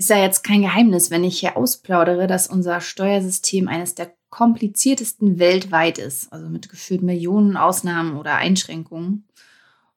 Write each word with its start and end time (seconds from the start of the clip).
Ist 0.00 0.08
ja 0.08 0.16
jetzt 0.16 0.44
kein 0.44 0.62
Geheimnis, 0.62 1.10
wenn 1.10 1.24
ich 1.24 1.40
hier 1.40 1.58
ausplaudere, 1.58 2.26
dass 2.26 2.46
unser 2.46 2.80
Steuersystem 2.80 3.68
eines 3.68 3.94
der 3.94 4.10
kompliziertesten 4.30 5.38
weltweit 5.38 5.98
ist, 5.98 6.32
also 6.32 6.48
mit 6.48 6.70
gefühlt 6.70 7.02
Millionen 7.02 7.58
Ausnahmen 7.58 8.16
oder 8.16 8.36
Einschränkungen. 8.36 9.28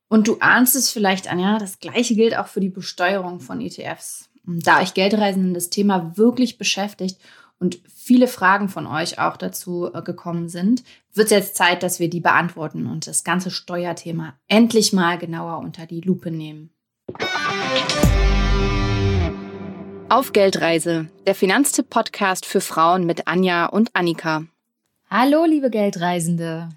Und 0.09 0.27
du 0.27 0.39
ahnst 0.41 0.75
es 0.75 0.91
vielleicht, 0.91 1.31
Anja, 1.31 1.57
das 1.57 1.79
gleiche 1.79 2.15
gilt 2.15 2.37
auch 2.37 2.47
für 2.47 2.59
die 2.59 2.67
Besteuerung 2.67 3.39
von 3.39 3.61
ETFs. 3.61 4.29
Da 4.43 4.81
euch 4.81 4.93
Geldreisenden 4.93 5.53
das 5.53 5.69
Thema 5.69 6.17
wirklich 6.17 6.57
beschäftigt 6.57 7.17
und 7.57 7.79
viele 7.88 8.27
Fragen 8.27 8.67
von 8.67 8.88
euch 8.88 9.20
auch 9.20 9.38
dazu 9.38 9.89
äh, 9.93 10.01
gekommen 10.01 10.49
sind, 10.49 10.83
wird 11.13 11.27
es 11.27 11.31
jetzt 11.31 11.55
Zeit, 11.55 11.81
dass 11.81 12.01
wir 12.01 12.09
die 12.09 12.20
beantworten 12.20 12.88
und 12.88 13.07
das 13.07 13.23
ganze 13.23 13.51
Steuerthema 13.51 14.38
endlich 14.49 14.91
mal 14.91 15.17
genauer 15.17 15.59
unter 15.59 15.85
die 15.85 16.01
Lupe 16.01 16.29
nehmen. 16.29 16.71
Auf 20.14 20.32
Geldreise, 20.32 21.07
der 21.25 21.34
Finanztipp-Podcast 21.34 22.46
für 22.46 22.61
Frauen 22.61 23.07
mit 23.07 23.28
Anja 23.28 23.65
und 23.65 23.96
Annika. 23.96 24.46
Hallo, 25.10 25.43
liebe 25.46 25.71
Geldreisende. 25.71 26.70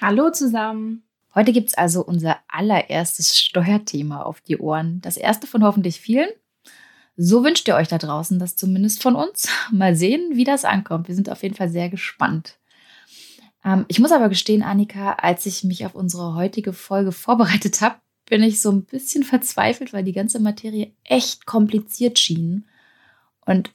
Hallo 0.00 0.32
zusammen. 0.32 1.04
Heute 1.32 1.52
gibt 1.52 1.68
es 1.68 1.74
also 1.74 2.04
unser 2.04 2.38
allererstes 2.48 3.38
Steuerthema 3.38 4.22
auf 4.22 4.40
die 4.40 4.58
Ohren. 4.58 5.00
Das 5.02 5.16
erste 5.16 5.46
von 5.46 5.62
hoffentlich 5.62 6.00
vielen. 6.00 6.30
So 7.16 7.44
wünscht 7.44 7.68
ihr 7.68 7.76
euch 7.76 7.86
da 7.86 7.96
draußen 7.96 8.40
das 8.40 8.56
zumindest 8.56 9.04
von 9.04 9.14
uns. 9.14 9.48
Mal 9.70 9.94
sehen, 9.94 10.32
wie 10.32 10.42
das 10.42 10.64
ankommt. 10.64 11.06
Wir 11.06 11.14
sind 11.14 11.30
auf 11.30 11.44
jeden 11.44 11.54
Fall 11.54 11.68
sehr 11.68 11.90
gespannt. 11.90 12.58
Ähm, 13.64 13.84
ich 13.86 14.00
muss 14.00 14.10
aber 14.10 14.28
gestehen, 14.28 14.64
Annika, 14.64 15.12
als 15.12 15.46
ich 15.46 15.62
mich 15.62 15.86
auf 15.86 15.94
unsere 15.94 16.34
heutige 16.34 16.72
Folge 16.72 17.12
vorbereitet 17.12 17.82
habe, 17.82 18.00
bin 18.28 18.42
ich 18.42 18.60
so 18.60 18.72
ein 18.72 18.84
bisschen 18.84 19.22
verzweifelt, 19.22 19.92
weil 19.92 20.02
die 20.02 20.12
ganze 20.12 20.40
Materie 20.40 20.90
echt 21.04 21.46
kompliziert 21.46 22.18
schien. 22.18 22.66
Und 23.50 23.72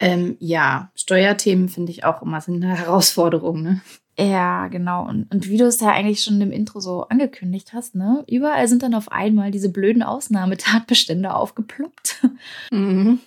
ähm, 0.00 0.36
ja, 0.40 0.90
Steuerthemen 0.94 1.68
finde 1.68 1.92
ich 1.92 2.04
auch 2.04 2.22
immer 2.22 2.40
sind 2.40 2.64
eine 2.64 2.78
Herausforderung. 2.78 3.62
Ne? 3.62 3.82
Ja, 4.18 4.68
genau. 4.68 5.06
Und, 5.06 5.30
und 5.32 5.48
wie 5.48 5.58
du 5.58 5.66
es 5.66 5.80
ja 5.80 5.92
eigentlich 5.92 6.22
schon 6.22 6.40
im 6.40 6.50
Intro 6.50 6.80
so 6.80 7.02
angekündigt 7.04 7.74
hast, 7.74 7.94
ne? 7.94 8.24
Überall 8.26 8.66
sind 8.66 8.82
dann 8.82 8.94
auf 8.94 9.12
einmal 9.12 9.50
diese 9.50 9.68
blöden 9.68 10.02
Ausnahmetatbestände 10.02 11.34
aufgeploppt. 11.34 12.24
Mhm. 12.70 13.20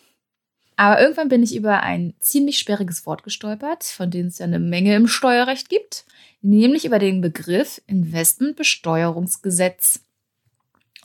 Aber 0.75 0.99
irgendwann 0.99 1.29
bin 1.29 1.43
ich 1.43 1.55
über 1.55 1.83
ein 1.83 2.15
ziemlich 2.19 2.57
sperriges 2.57 3.05
Wort 3.05 3.23
gestolpert, 3.23 3.83
von 3.83 4.09
dem 4.09 4.25
es 4.25 4.39
ja 4.39 4.45
eine 4.45 4.59
Menge 4.59 4.95
im 4.95 5.07
Steuerrecht 5.07 5.69
gibt, 5.69 6.05
nämlich 6.41 6.85
über 6.85 6.97
den 6.97 7.21
Begriff 7.21 7.79
Investmentbesteuerungsgesetz. 7.85 10.03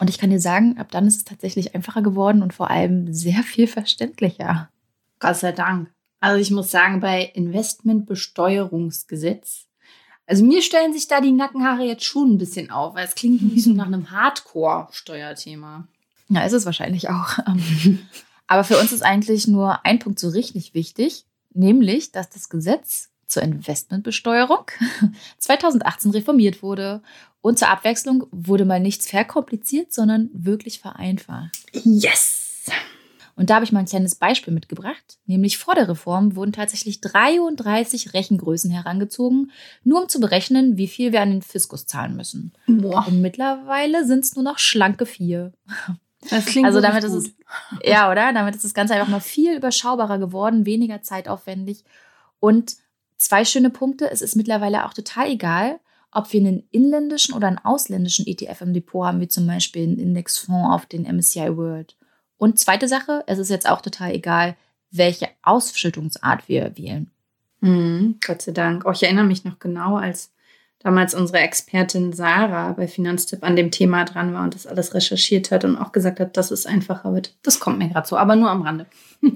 Und 0.00 0.08
ich 0.08 0.16
kann 0.16 0.30
dir 0.30 0.40
sagen, 0.40 0.78
ab 0.78 0.90
dann 0.90 1.06
ist 1.06 1.16
es 1.16 1.24
tatsächlich 1.24 1.74
einfacher 1.74 2.00
geworden 2.00 2.42
und 2.42 2.54
vor 2.54 2.70
allem 2.70 3.12
sehr 3.12 3.42
viel 3.42 3.66
verständlicher. 3.66 4.70
Gott 5.18 5.36
sei 5.36 5.52
Dank. 5.52 5.90
Also 6.20 6.40
ich 6.40 6.50
muss 6.50 6.70
sagen, 6.70 7.00
bei 7.00 7.30
Investmentbesteuerungsgesetz 7.34 9.66
also 10.26 10.44
mir 10.44 10.60
stellen 10.60 10.92
sich 10.92 11.06
da 11.06 11.20
die 11.20 11.32
Nackenhaare 11.32 11.84
jetzt 11.84 12.04
schon 12.04 12.32
ein 12.32 12.38
bisschen 12.38 12.70
auf, 12.70 12.94
weil 12.94 13.06
es 13.06 13.14
klingt 13.14 13.40
wie 13.42 13.60
so 13.60 13.70
nach 13.72 13.86
einem 13.86 14.10
Hardcore-Steuerthema. 14.10 15.86
Ja, 16.28 16.44
ist 16.44 16.52
es 16.52 16.66
wahrscheinlich 16.66 17.08
auch. 17.08 17.38
Aber 18.48 18.64
für 18.64 18.78
uns 18.78 18.92
ist 18.92 19.02
eigentlich 19.02 19.46
nur 19.46 19.84
ein 19.84 19.98
Punkt 19.98 20.18
so 20.18 20.28
richtig 20.28 20.74
wichtig, 20.74 21.24
nämlich, 21.52 22.12
dass 22.12 22.30
das 22.30 22.48
Gesetz 22.48 23.10
zur 23.26 23.42
Investmentbesteuerung 23.42 24.66
2018 25.38 26.12
reformiert 26.12 26.62
wurde. 26.62 27.02
Und 27.40 27.58
zur 27.58 27.68
Abwechslung 27.68 28.26
wurde 28.32 28.64
mal 28.64 28.80
nichts 28.80 29.08
verkompliziert, 29.08 29.92
sondern 29.92 30.30
wirklich 30.32 30.80
vereinfacht. 30.80 31.56
Yes! 31.72 32.45
Und 33.36 33.50
da 33.50 33.56
habe 33.56 33.64
ich 33.64 33.72
mal 33.72 33.80
ein 33.80 33.86
kleines 33.86 34.14
Beispiel 34.14 34.52
mitgebracht. 34.52 35.18
Nämlich 35.26 35.58
vor 35.58 35.74
der 35.74 35.88
Reform 35.88 36.36
wurden 36.36 36.52
tatsächlich 36.52 37.02
33 37.02 38.14
Rechengrößen 38.14 38.70
herangezogen, 38.70 39.52
nur 39.84 40.02
um 40.02 40.08
zu 40.08 40.20
berechnen, 40.20 40.78
wie 40.78 40.88
viel 40.88 41.12
wir 41.12 41.20
an 41.20 41.30
den 41.30 41.42
Fiskus 41.42 41.86
zahlen 41.86 42.16
müssen. 42.16 42.52
Boah. 42.66 43.06
Und 43.06 43.20
mittlerweile 43.20 44.06
sind 44.06 44.24
es 44.24 44.34
nur 44.34 44.44
noch 44.44 44.58
schlanke 44.58 45.06
vier. 45.06 45.52
Das 46.30 46.46
klingt 46.46 46.66
also 46.66 46.80
damit 46.80 47.04
ist 47.04 47.12
es 47.12 47.30
ja, 47.84 48.10
oder? 48.10 48.32
Damit 48.32 48.56
ist 48.56 48.64
das 48.64 48.74
Ganze 48.74 48.94
einfach 48.94 49.08
mal 49.08 49.20
viel 49.20 49.54
überschaubarer 49.54 50.18
geworden, 50.18 50.66
weniger 50.66 51.02
zeitaufwendig 51.02 51.84
und 52.40 52.76
zwei 53.16 53.44
schöne 53.44 53.70
Punkte, 53.70 54.10
es 54.10 54.22
ist 54.22 54.36
mittlerweile 54.36 54.86
auch 54.86 54.94
total 54.94 55.30
egal, 55.30 55.80
ob 56.10 56.32
wir 56.32 56.40
einen 56.40 56.66
inländischen 56.70 57.34
oder 57.34 57.48
einen 57.48 57.58
ausländischen 57.58 58.26
ETF 58.26 58.62
im 58.62 58.72
Depot 58.72 59.04
haben, 59.04 59.20
wie 59.20 59.28
zum 59.28 59.46
Beispiel 59.46 59.82
einen 59.82 59.98
Indexfonds 59.98 60.74
auf 60.74 60.86
den 60.86 61.02
MSCI 61.02 61.56
World. 61.56 61.96
Und 62.38 62.58
zweite 62.58 62.88
Sache, 62.88 63.24
es 63.26 63.38
ist 63.38 63.50
jetzt 63.50 63.68
auch 63.68 63.80
total 63.80 64.12
egal, 64.12 64.56
welche 64.90 65.28
Ausschüttungsart 65.42 66.48
wir 66.48 66.76
wählen. 66.76 67.10
Mhm, 67.60 68.18
Gott 68.24 68.42
sei 68.42 68.52
Dank. 68.52 68.84
Oh, 68.86 68.92
ich 68.92 69.02
erinnere 69.02 69.24
mich 69.24 69.44
noch 69.44 69.58
genau, 69.58 69.96
als 69.96 70.32
damals 70.78 71.14
unsere 71.14 71.38
Expertin 71.38 72.12
Sarah 72.12 72.72
bei 72.72 72.86
Finanztipp 72.86 73.42
an 73.42 73.56
dem 73.56 73.70
Thema 73.70 74.04
dran 74.04 74.32
war 74.34 74.44
und 74.44 74.54
das 74.54 74.66
alles 74.66 74.94
recherchiert 74.94 75.50
hat 75.50 75.64
und 75.64 75.76
auch 75.76 75.92
gesagt 75.92 76.20
hat, 76.20 76.36
dass 76.36 76.50
es 76.50 76.66
einfacher 76.66 77.12
wird. 77.14 77.34
Das 77.42 77.58
kommt 77.60 77.78
mir 77.78 77.88
gerade 77.88 78.06
so, 78.06 78.16
aber 78.16 78.36
nur 78.36 78.50
am 78.50 78.62
Rande. 78.62 78.86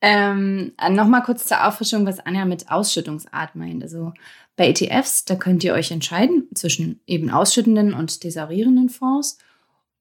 ähm, 0.00 0.72
Nochmal 0.90 1.22
kurz 1.22 1.46
zur 1.46 1.66
Auffrischung, 1.66 2.04
was 2.04 2.20
Anja 2.20 2.44
mit 2.44 2.70
Ausschüttungsart 2.70 3.54
meint. 3.54 3.82
Also 3.82 4.12
bei 4.56 4.68
ETFs, 4.68 5.24
da 5.24 5.36
könnt 5.36 5.64
ihr 5.64 5.72
euch 5.72 5.90
entscheiden 5.92 6.48
zwischen 6.54 7.00
eben 7.06 7.30
ausschüttenden 7.30 7.94
und 7.94 8.20
thesaurierenden 8.20 8.90
Fonds. 8.90 9.38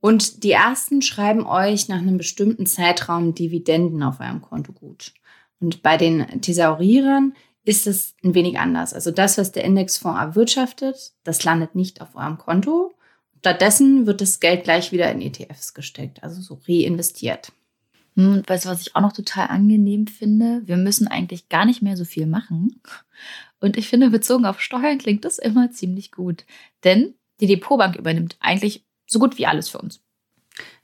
Und 0.01 0.43
die 0.43 0.51
ersten 0.51 1.01
schreiben 1.01 1.45
euch 1.45 1.89
nach 1.89 1.97
einem 1.97 2.17
bestimmten 2.17 2.65
Zeitraum 2.65 3.35
Dividenden 3.35 4.01
auf 4.03 4.19
eurem 4.19 4.41
Konto 4.41 4.71
gut. 4.71 5.13
Und 5.59 5.81
bei 5.81 5.97
den 5.97 6.41
Thesaurierern 6.41 7.33
ist 7.65 7.85
es 7.85 8.15
ein 8.23 8.33
wenig 8.33 8.57
anders. 8.57 8.93
Also 8.93 9.11
das, 9.11 9.37
was 9.37 9.51
der 9.51 9.65
Indexfonds 9.65 10.19
erwirtschaftet, 10.19 11.13
das 11.23 11.43
landet 11.43 11.75
nicht 11.75 12.01
auf 12.01 12.15
eurem 12.15 12.37
Konto. 12.37 12.93
Stattdessen 13.39 14.05
wird 14.05 14.21
das 14.21 14.39
Geld 14.39 14.63
gleich 14.63 14.91
wieder 14.91 15.11
in 15.11 15.21
ETFs 15.21 15.73
gesteckt, 15.73 16.23
also 16.23 16.41
so 16.41 16.59
reinvestiert. 16.67 17.51
Hm, 18.15 18.33
und 18.33 18.49
weißt 18.49 18.65
du, 18.65 18.69
was 18.69 18.81
ich 18.81 18.95
auch 18.95 19.01
noch 19.01 19.13
total 19.13 19.47
angenehm 19.47 20.07
finde? 20.07 20.61
Wir 20.65 20.77
müssen 20.77 21.07
eigentlich 21.07 21.49
gar 21.49 21.65
nicht 21.65 21.81
mehr 21.81 21.97
so 21.97 22.05
viel 22.05 22.25
machen. 22.25 22.81
Und 23.61 23.77
ich 23.77 23.89
finde, 23.89 24.09
bezogen 24.09 24.45
auf 24.45 24.61
Steuern 24.61 24.97
klingt 24.97 25.25
das 25.25 25.37
immer 25.37 25.71
ziemlich 25.71 26.11
gut. 26.11 26.45
Denn 26.83 27.13
die 27.39 27.47
Depotbank 27.47 27.97
übernimmt 27.97 28.37
eigentlich 28.39 28.85
so 29.09 29.19
gut 29.19 29.37
wie 29.37 29.45
alles 29.45 29.69
für 29.69 29.79
uns. 29.79 30.01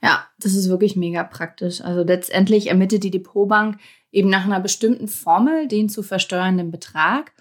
Ja, 0.02 0.26
das 0.38 0.54
ist 0.54 0.68
wirklich 0.68 0.96
mega 0.96 1.22
praktisch. 1.22 1.80
Also 1.80 2.02
letztendlich 2.02 2.68
ermittelt 2.68 3.04
die 3.04 3.10
Depotbank 3.10 3.78
eben 4.10 4.30
nach 4.30 4.44
einer 4.44 4.60
bestimmten 4.60 5.08
Formel 5.08 5.68
den 5.68 5.88
zu 5.88 6.02
versteuernden 6.02 6.70
Betrag 6.70 7.32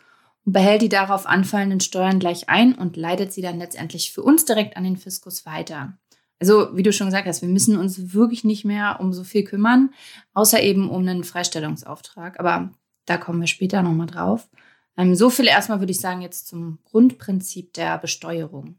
und 0.45 0.53
behält 0.53 0.81
die 0.81 0.89
darauf 0.89 1.25
anfallenden 1.25 1.79
Steuern 1.79 2.19
gleich 2.19 2.49
ein 2.49 2.75
und 2.75 2.97
leitet 2.97 3.33
sie 3.33 3.41
dann 3.41 3.59
letztendlich 3.59 4.11
für 4.11 4.21
uns 4.21 4.45
direkt 4.45 4.77
an 4.77 4.83
den 4.83 4.97
Fiskus 4.97 5.45
weiter. 5.45 5.97
Also, 6.39 6.75
wie 6.75 6.83
du 6.83 6.91
schon 6.91 7.07
gesagt 7.07 7.27
hast, 7.27 7.41
wir 7.41 7.49
müssen 7.49 7.77
uns 7.77 8.13
wirklich 8.13 8.43
nicht 8.43 8.65
mehr 8.65 8.97
um 8.99 9.13
so 9.13 9.23
viel 9.23 9.45
kümmern, 9.45 9.91
außer 10.33 10.61
eben 10.61 10.89
um 10.89 11.01
einen 11.01 11.23
Freistellungsauftrag. 11.23 12.39
Aber 12.39 12.71
da 13.05 13.17
kommen 13.17 13.39
wir 13.39 13.47
später 13.47 13.81
nochmal 13.81 14.07
drauf. 14.07 14.49
Ähm, 14.97 15.15
so 15.15 15.29
viel 15.29 15.47
erstmal 15.47 15.79
würde 15.79 15.91
ich 15.91 15.99
sagen 15.99 16.21
jetzt 16.21 16.47
zum 16.47 16.79
Grundprinzip 16.83 17.73
der 17.73 17.97
Besteuerung. 17.97 18.75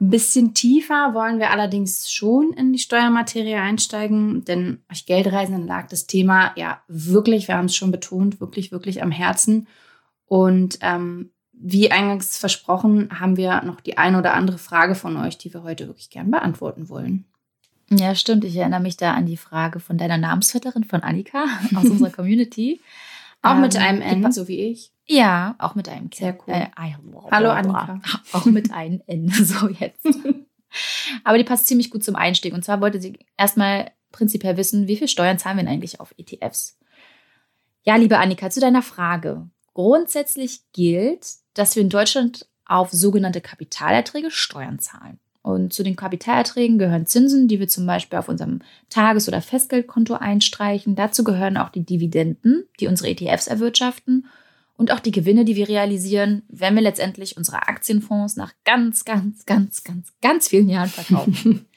Ein 0.00 0.08
bisschen 0.08 0.54
tiefer 0.54 1.12
wollen 1.12 1.38
wir 1.38 1.50
allerdings 1.50 2.10
schon 2.10 2.54
in 2.54 2.72
die 2.72 2.78
Steuermaterie 2.78 3.56
einsteigen, 3.56 4.44
denn 4.46 4.82
euch 4.90 5.04
Geldreisenden 5.04 5.66
lag 5.66 5.88
das 5.88 6.06
Thema 6.06 6.52
ja 6.56 6.80
wirklich, 6.88 7.48
wir 7.48 7.56
haben 7.56 7.66
es 7.66 7.76
schon 7.76 7.90
betont, 7.90 8.40
wirklich, 8.40 8.72
wirklich 8.72 9.02
am 9.02 9.10
Herzen. 9.10 9.66
Und 10.24 10.78
ähm, 10.80 11.30
wie 11.52 11.90
eingangs 11.90 12.38
versprochen, 12.38 13.20
haben 13.20 13.36
wir 13.36 13.60
noch 13.62 13.80
die 13.80 13.98
eine 13.98 14.18
oder 14.18 14.32
andere 14.32 14.56
Frage 14.56 14.94
von 14.94 15.18
euch, 15.18 15.36
die 15.36 15.52
wir 15.52 15.62
heute 15.64 15.86
wirklich 15.86 16.08
gern 16.08 16.30
beantworten 16.30 16.88
wollen. 16.88 17.26
Ja, 17.90 18.14
stimmt. 18.14 18.44
Ich 18.44 18.56
erinnere 18.56 18.80
mich 18.80 18.96
da 18.96 19.12
an 19.12 19.26
die 19.26 19.36
Frage 19.36 19.80
von 19.80 19.98
deiner 19.98 20.16
Namensvetterin 20.16 20.84
von 20.84 21.02
Annika 21.02 21.44
aus 21.74 21.84
unserer 21.84 22.10
Community. 22.12 22.80
Auch 23.42 23.56
ähm, 23.56 23.60
mit 23.60 23.76
einem 23.76 24.00
N, 24.00 24.32
so 24.32 24.48
wie 24.48 24.60
ich. 24.60 24.92
Ja, 25.10 25.56
auch 25.58 25.74
mit 25.74 25.88
einem. 25.88 26.08
Sehr 26.14 26.38
cool. 26.46 26.54
Äh, 26.54 26.68
Hallo 27.32 27.50
Annika. 27.50 28.00
Auch 28.32 28.44
mit 28.44 28.72
einem 28.72 29.02
N, 29.08 29.28
so 29.32 29.66
jetzt. 29.68 30.06
Aber 31.24 31.36
die 31.36 31.42
passt 31.42 31.66
ziemlich 31.66 31.90
gut 31.90 32.04
zum 32.04 32.14
Einstieg. 32.14 32.54
Und 32.54 32.64
zwar 32.64 32.80
wollte 32.80 33.00
sie 33.00 33.18
erstmal 33.36 33.90
prinzipiell 34.12 34.56
wissen, 34.56 34.86
wie 34.86 34.96
viel 34.96 35.08
Steuern 35.08 35.36
zahlen 35.36 35.56
wir 35.56 35.64
denn 35.64 35.72
eigentlich 35.72 35.98
auf 35.98 36.14
ETFs? 36.16 36.78
Ja, 37.82 37.96
liebe 37.96 38.18
Annika, 38.18 38.50
zu 38.50 38.60
deiner 38.60 38.82
Frage. 38.82 39.48
Grundsätzlich 39.74 40.60
gilt, 40.72 41.26
dass 41.54 41.74
wir 41.74 41.82
in 41.82 41.88
Deutschland 41.88 42.46
auf 42.64 42.92
sogenannte 42.92 43.40
Kapitalerträge 43.40 44.30
Steuern 44.30 44.78
zahlen. 44.78 45.18
Und 45.42 45.72
zu 45.72 45.82
den 45.82 45.96
Kapitalerträgen 45.96 46.78
gehören 46.78 47.06
Zinsen, 47.06 47.48
die 47.48 47.58
wir 47.58 47.66
zum 47.66 47.84
Beispiel 47.84 48.20
auf 48.20 48.28
unserem 48.28 48.60
Tages- 48.90 49.26
oder 49.26 49.42
Festgeldkonto 49.42 50.14
einstreichen. 50.14 50.94
Dazu 50.94 51.24
gehören 51.24 51.56
auch 51.56 51.70
die 51.70 51.84
Dividenden, 51.84 52.68
die 52.78 52.86
unsere 52.86 53.10
ETFs 53.10 53.48
erwirtschaften 53.48 54.28
und 54.80 54.90
auch 54.92 55.00
die 55.00 55.10
Gewinne, 55.10 55.44
die 55.44 55.56
wir 55.56 55.68
realisieren, 55.68 56.42
wenn 56.48 56.74
wir 56.74 56.80
letztendlich 56.80 57.36
unsere 57.36 57.68
Aktienfonds 57.68 58.36
nach 58.36 58.54
ganz, 58.64 59.04
ganz, 59.04 59.44
ganz, 59.44 59.84
ganz, 59.84 60.14
ganz 60.22 60.48
vielen 60.48 60.70
Jahren 60.70 60.88
verkaufen. 60.88 61.66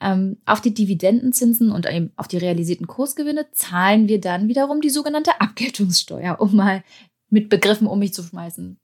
Ähm, 0.00 0.36
auf 0.46 0.60
die 0.60 0.72
Dividendenzinsen 0.72 1.72
und 1.72 1.84
eben 1.84 2.12
auf 2.14 2.28
die 2.28 2.36
realisierten 2.36 2.86
Kursgewinne 2.86 3.50
zahlen 3.50 4.06
wir 4.06 4.20
dann 4.20 4.46
wiederum 4.46 4.80
die 4.80 4.90
sogenannte 4.90 5.40
Abgeltungssteuer, 5.40 6.36
um 6.38 6.54
mal 6.54 6.84
mit 7.30 7.48
Begriffen 7.48 7.88
um 7.88 7.98
mich 7.98 8.14
zu 8.14 8.22
schmeißen. 8.22 8.78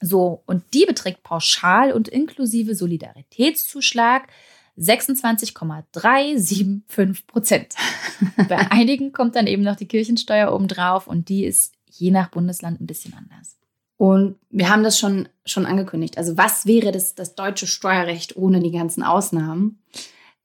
So, 0.00 0.44
und 0.46 0.62
die 0.74 0.86
beträgt 0.86 1.24
pauschal 1.24 1.90
und 1.90 2.06
inklusive 2.06 2.76
Solidaritätszuschlag 2.76 4.28
26,375 4.76 7.26
Prozent. 7.26 7.74
Bei 8.48 8.70
einigen 8.70 9.10
kommt 9.10 9.34
dann 9.34 9.48
eben 9.48 9.64
noch 9.64 9.74
die 9.74 9.88
Kirchensteuer 9.88 10.52
obendrauf 10.52 11.08
und 11.08 11.28
die 11.28 11.46
ist 11.46 11.77
je 11.98 12.10
nach 12.10 12.30
Bundesland 12.30 12.80
ein 12.80 12.86
bisschen 12.86 13.12
anders. 13.14 13.58
Und 13.96 14.36
wir 14.50 14.68
haben 14.70 14.84
das 14.84 14.98
schon, 14.98 15.28
schon 15.44 15.66
angekündigt. 15.66 16.16
Also 16.18 16.38
was 16.38 16.66
wäre 16.66 16.92
das, 16.92 17.16
das 17.16 17.34
deutsche 17.34 17.66
Steuerrecht 17.66 18.36
ohne 18.36 18.60
die 18.60 18.70
ganzen 18.70 19.02
Ausnahmen? 19.02 19.82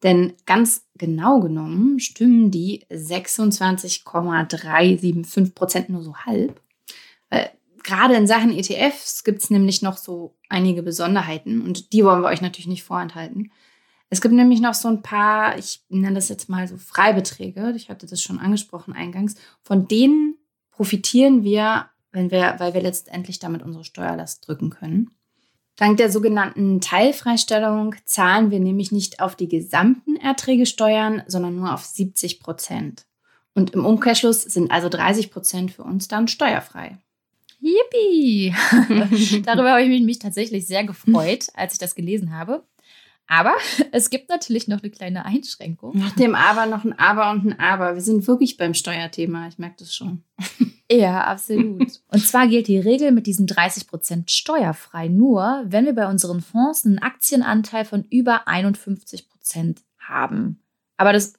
Denn 0.02 0.34
ganz 0.46 0.88
genau 0.96 1.40
genommen 1.40 2.00
stimmen 2.00 2.50
die 2.52 2.86
26,375 2.90 5.56
Prozent 5.56 5.90
nur 5.90 6.02
so 6.02 6.16
halb. 6.18 6.60
Weil 7.30 7.52
gerade 7.84 8.16
in 8.16 8.28
Sachen 8.28 8.52
ETFs 8.52 9.24
gibt 9.24 9.44
es 9.44 9.50
nämlich 9.50 9.82
noch 9.82 9.98
so 9.98 10.36
einige 10.50 10.84
Besonderheiten 10.84 11.62
und 11.62 11.94
die 11.94 12.04
wollen 12.04 12.22
wir 12.22 12.30
euch 12.30 12.42
natürlich 12.42 12.68
nicht 12.68 12.84
vorenthalten. 12.84 13.52
Es 14.10 14.22
gibt 14.22 14.34
nämlich 14.34 14.62
noch 14.62 14.74
so 14.74 14.90
ein 14.90 15.02
paar, 15.02 15.58
ich 15.58 15.82
nenne 15.90 16.16
das 16.16 16.30
jetzt 16.30 16.50
mal 16.50 16.68
so 16.68 16.78
Freibeträge, 16.78 17.74
ich 17.76 17.90
hatte 17.90 18.06
das 18.06 18.22
schon 18.22 18.40
angesprochen 18.40 18.94
eingangs, 18.94 19.36
von 19.62 19.88
denen 19.88 20.33
profitieren 20.76 21.44
wir, 21.44 21.88
wenn 22.12 22.32
wir, 22.32 22.56
weil 22.58 22.74
wir 22.74 22.82
letztendlich 22.82 23.40
damit 23.40 23.64
unsere 23.64 23.84
Steuerlast 23.84 24.48
drücken 24.48 24.70
können. 24.70 25.12
Dank 25.76 25.98
der 25.98 26.12
sogenannten 26.12 26.82
Teilfreistellung 26.82 27.96
zahlen 28.06 28.52
wir 28.52 28.60
nämlich 28.60 28.92
nicht 28.92 29.20
auf 29.20 29.36
die 29.36 29.48
gesamten 29.48 30.18
Erträge 30.18 30.68
Steuern, 30.68 31.24
sondern 31.28 31.56
nur 31.56 31.74
auf 31.74 31.84
70 31.84 32.40
Prozent. 32.40 33.06
Und 33.56 33.72
im 33.72 33.86
Umkehrschluss 33.86 34.44
sind 34.44 34.72
also 34.72 34.90
30 34.90 35.32
Prozent 35.32 35.72
für 35.72 35.84
uns 35.84 36.08
dann 36.08 36.28
steuerfrei. 36.28 36.98
Yippie! 37.60 38.54
Darüber 39.46 39.72
habe 39.72 39.84
ich 39.84 40.04
mich 40.04 40.20
tatsächlich 40.20 40.68
sehr 40.68 40.84
gefreut, 40.84 41.48
als 41.54 41.74
ich 41.74 41.80
das 41.80 41.96
gelesen 41.96 42.38
habe. 42.38 42.64
Aber 43.28 43.56
es 43.92 44.10
gibt 44.10 44.30
natürlich 44.30 44.68
noch 44.68 44.82
eine 44.82 44.92
kleine 44.92 45.26
Einschränkung. 45.26 45.98
Nach 45.98 46.16
dem 46.16 46.36
Aber 46.36 46.66
noch 46.66 46.84
ein 46.84 46.98
Aber 46.98 47.32
und 47.32 47.46
ein 47.46 47.60
Aber. 47.60 47.96
Wir 47.96 48.02
sind 48.02 48.28
wirklich 48.28 48.58
beim 48.58 48.74
Steuerthema, 48.74 49.48
ich 49.48 49.58
merke 49.58 49.78
das 49.80 49.96
schon. 49.96 50.24
Ja, 50.92 51.24
absolut. 51.24 52.02
Und 52.08 52.20
zwar 52.20 52.48
gilt 52.48 52.68
die 52.68 52.78
Regel 52.78 53.12
mit 53.12 53.26
diesen 53.26 53.48
30 53.48 53.88
Prozent 53.88 54.30
steuerfrei 54.30 55.08
nur, 55.08 55.64
wenn 55.66 55.86
wir 55.86 55.94
bei 55.94 56.08
unseren 56.08 56.42
Fonds 56.42 56.86
einen 56.86 57.00
Aktienanteil 57.00 57.86
von 57.86 58.04
über 58.10 58.48
51 58.48 59.30
Prozent 59.30 59.82
haben. 59.98 60.62
Aber 60.98 61.14
das 61.14 61.34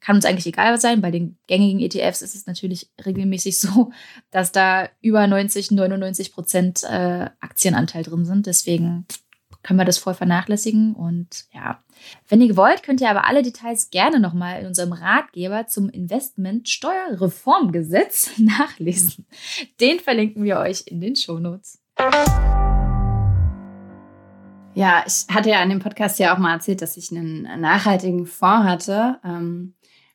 kann 0.00 0.16
uns 0.16 0.24
eigentlich 0.24 0.46
egal 0.46 0.80
sein. 0.80 1.00
Bei 1.00 1.10
den 1.10 1.38
gängigen 1.46 1.80
ETFs 1.80 2.22
ist 2.22 2.34
es 2.34 2.46
natürlich 2.46 2.90
regelmäßig 3.04 3.58
so, 3.60 3.92
dass 4.30 4.52
da 4.52 4.88
über 5.00 5.26
90, 5.26 5.70
99 5.70 6.32
Prozent 6.32 6.82
äh, 6.84 7.30
Aktienanteil 7.40 8.02
drin 8.02 8.24
sind. 8.24 8.46
Deswegen 8.46 9.06
können 9.62 9.78
wir 9.78 9.84
das 9.84 9.98
voll 9.98 10.14
vernachlässigen. 10.14 10.94
Und 10.94 11.44
ja, 11.52 11.82
wenn 12.28 12.40
ihr 12.40 12.56
wollt, 12.56 12.82
könnt 12.82 13.00
ihr 13.00 13.10
aber 13.10 13.26
alle 13.26 13.42
Details 13.42 13.90
gerne 13.90 14.20
nochmal 14.20 14.60
in 14.60 14.66
unserem 14.66 14.92
Ratgeber 14.92 15.66
zum 15.66 15.88
Investment 15.88 16.68
Steuerreformgesetz 16.68 18.32
nachlesen. 18.38 19.26
Den 19.80 20.00
verlinken 20.00 20.44
wir 20.44 20.58
euch 20.58 20.84
in 20.86 21.00
den 21.00 21.16
Shownotes. 21.16 21.80
Ja, 24.74 25.04
ich 25.06 25.26
hatte 25.32 25.50
ja 25.50 25.62
in 25.62 25.68
dem 25.68 25.80
Podcast 25.80 26.18
ja 26.18 26.34
auch 26.34 26.38
mal 26.38 26.54
erzählt, 26.54 26.80
dass 26.80 26.96
ich 26.96 27.10
einen 27.10 27.42
nachhaltigen 27.60 28.26
Fonds 28.26 28.66
hatte. 28.66 29.20
Ähm, 29.22 29.74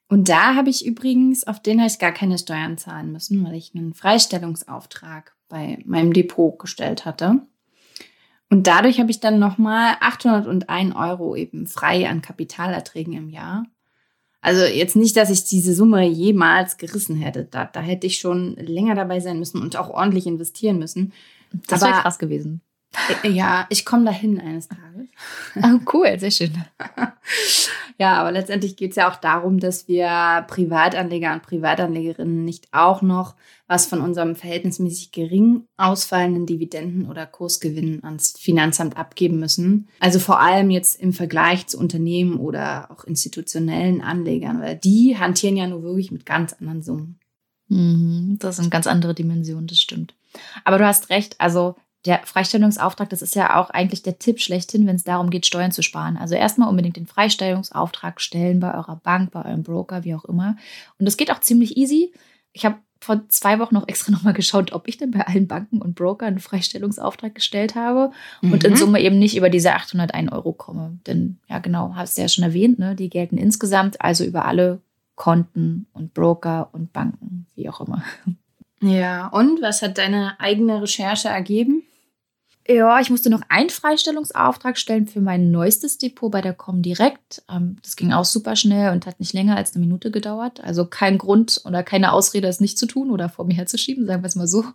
und 0.09 0.29
da 0.29 0.55
habe 0.55 0.69
ich 0.69 0.85
übrigens, 0.85 1.45
auf 1.45 1.61
den 1.61 1.79
habe 1.79 1.89
ich 1.89 1.99
gar 1.99 2.13
keine 2.13 2.38
Steuern 2.38 2.77
zahlen 2.77 3.11
müssen, 3.11 3.45
weil 3.45 3.55
ich 3.55 3.75
einen 3.75 3.94
Freistellungsauftrag 3.94 5.35
bei 5.49 5.79
meinem 5.85 6.13
Depot 6.13 6.57
gestellt 6.57 7.05
hatte. 7.05 7.41
Und 8.49 8.67
dadurch 8.67 8.99
habe 8.99 9.11
ich 9.11 9.19
dann 9.19 9.39
nochmal 9.39 9.95
801 9.99 10.95
Euro 10.95 11.35
eben 11.35 11.67
frei 11.67 12.09
an 12.09 12.21
Kapitalerträgen 12.21 13.13
im 13.13 13.29
Jahr. 13.29 13.65
Also 14.39 14.63
jetzt 14.63 14.95
nicht, 14.95 15.17
dass 15.17 15.29
ich 15.29 15.44
diese 15.44 15.73
Summe 15.73 16.07
jemals 16.07 16.77
gerissen 16.77 17.17
hätte. 17.17 17.44
Da, 17.45 17.65
da 17.65 17.81
hätte 17.81 18.07
ich 18.07 18.19
schon 18.19 18.55
länger 18.55 18.95
dabei 18.95 19.19
sein 19.19 19.39
müssen 19.39 19.61
und 19.61 19.75
auch 19.75 19.89
ordentlich 19.89 20.27
investieren 20.27 20.79
müssen. 20.79 21.11
Das 21.67 21.81
wäre 21.81 22.01
krass 22.01 22.19
gewesen. 22.19 22.61
Äh, 23.23 23.29
ja, 23.29 23.65
ich 23.69 23.85
komme 23.85 24.05
dahin 24.05 24.39
eines 24.39 24.67
Tages. 24.67 25.07
Oh, 25.55 25.79
cool, 25.94 26.19
sehr 26.19 26.31
schön. 26.31 26.51
ja, 27.97 28.15
aber 28.15 28.31
letztendlich 28.31 28.75
geht 28.75 28.91
es 28.91 28.95
ja 28.95 29.09
auch 29.09 29.15
darum, 29.15 29.59
dass 29.59 29.88
wir 29.88 30.45
Privatanleger 30.47 31.33
und 31.33 31.44
Privatanlegerinnen 31.44 32.44
nicht 32.44 32.67
auch 32.71 33.01
noch 33.01 33.35
was 33.67 33.85
von 33.85 34.01
unserem 34.01 34.35
verhältnismäßig 34.35 35.11
gering 35.11 35.67
ausfallenden 35.75 36.45
Dividenden 36.45 37.09
oder 37.09 37.25
Kursgewinnen 37.25 38.03
ans 38.03 38.33
Finanzamt 38.39 38.97
abgeben 38.97 39.39
müssen. 39.39 39.89
Also 39.99 40.19
vor 40.19 40.39
allem 40.39 40.69
jetzt 40.69 40.99
im 41.01 41.13
Vergleich 41.13 41.67
zu 41.67 41.77
Unternehmen 41.77 42.38
oder 42.38 42.89
auch 42.91 43.03
institutionellen 43.03 44.01
Anlegern, 44.01 44.61
weil 44.61 44.77
die 44.77 45.17
hantieren 45.17 45.57
ja 45.57 45.67
nur 45.67 45.83
wirklich 45.83 46.11
mit 46.11 46.25
ganz 46.25 46.53
anderen 46.53 46.81
Summen. 46.81 47.19
Mhm, 47.67 48.38
das 48.39 48.55
sind 48.55 48.71
ganz 48.71 48.88
andere 48.88 49.13
Dimensionen, 49.13 49.67
das 49.67 49.79
stimmt. 49.79 50.15
Aber 50.63 50.77
du 50.77 50.85
hast 50.85 51.09
recht, 51.09 51.35
also 51.39 51.75
der 52.05 52.21
Freistellungsauftrag, 52.23 53.09
das 53.09 53.21
ist 53.21 53.35
ja 53.35 53.59
auch 53.59 53.69
eigentlich 53.69 54.03
der 54.03 54.19
Tipp 54.19 54.39
schlechthin, 54.39 54.88
wenn 54.88 54.95
es 54.95 55.03
darum 55.03 55.29
geht, 55.29 55.45
Steuern 55.45 55.71
zu 55.71 55.81
sparen. 55.81 56.17
Also 56.17 56.35
erstmal 56.35 56.69
unbedingt 56.69 56.95
den 56.95 57.07
Freistellungsauftrag 57.07 58.21
stellen 58.21 58.59
bei 58.59 58.73
eurer 58.73 58.95
Bank, 58.95 59.31
bei 59.31 59.44
eurem 59.44 59.63
Broker, 59.63 60.03
wie 60.03 60.15
auch 60.15 60.25
immer. 60.25 60.55
Und 60.99 61.05
das 61.05 61.17
geht 61.17 61.31
auch 61.31 61.39
ziemlich 61.39 61.75
easy. 61.75 62.13
Ich 62.53 62.65
habe 62.65 62.77
vor 63.01 63.27
zwei 63.29 63.59
Wochen 63.59 63.75
noch 63.75 63.88
extra 63.88 64.11
nochmal 64.13 64.33
geschaut, 64.33 64.71
ob 64.73 64.88
ich 64.88 64.97
denn 64.97 65.11
bei 65.11 65.25
allen 65.27 65.47
Banken 65.47 65.81
und 65.81 65.95
Brokern 65.95 66.29
einen 66.29 66.39
Freistellungsauftrag 66.39 67.35
gestellt 67.35 67.75
habe 67.75 68.11
mhm. 68.41 68.53
und 68.53 68.63
in 68.63 68.71
mhm. 68.71 68.77
Summe 68.77 69.01
eben 69.01 69.19
nicht 69.19 69.35
über 69.38 69.49
diese 69.49 69.73
801 69.73 70.31
Euro 70.31 70.53
komme. 70.53 70.99
Denn, 71.07 71.39
ja 71.47 71.59
genau, 71.59 71.94
hast 71.95 72.17
du 72.17 72.21
ja 72.21 72.29
schon 72.29 72.44
erwähnt, 72.44 72.79
ne, 72.79 72.95
die 72.95 73.09
gelten 73.09 73.38
insgesamt, 73.38 74.01
also 74.01 74.23
über 74.23 74.45
alle 74.45 74.81
Konten 75.15 75.88
und 75.94 76.13
Broker 76.13 76.69
und 76.71 76.94
Banken, 76.94 77.47
wie 77.55 77.69
auch 77.69 77.81
immer. 77.81 78.03
Ja, 78.81 79.27
und 79.27 79.62
was 79.62 79.81
hat 79.81 79.97
deine 79.97 80.39
eigene 80.39 80.81
Recherche 80.81 81.29
ergeben? 81.29 81.83
Ja, 82.69 83.00
ich 83.00 83.10
musste 83.10 83.30
noch 83.30 83.44
einen 83.48 83.69
Freistellungsauftrag 83.69 84.78
stellen 84.78 85.08
für 85.08 85.22
mein 85.22 85.52
neuestes 85.52 85.98
Depot 85.98 86.30
bei 86.30 86.42
der 86.42 86.54
Comdirect. 86.54 87.42
Ähm, 87.50 87.78
das 87.81 87.96
ging 87.96 88.12
auch 88.12 88.25
super 88.25 88.58
schnell 88.58 88.92
und 88.92 89.06
hat 89.06 89.22
nicht 89.22 89.31
länger 89.31 89.56
als 89.56 89.74
eine 89.74 89.86
Minute 89.86 90.12
gedauert. 90.12 90.59
Also 90.62 90.86
kein 90.86 91.18
Grund 91.18 91.62
oder 91.64 91.81
keine 91.81 92.12
Ausrede, 92.12 92.50
es 92.50 92.59
nicht 92.59 92.78
zu 92.78 92.86
tun 92.86 93.09
oder 93.09 93.30
vor 93.30 93.45
mir 93.45 93.54
herzuschieben, 93.54 94.06
sagen 94.06 94.21
wir 94.21 94.28
es 94.28 94.36
mal 94.36 94.47
so. 94.47 94.66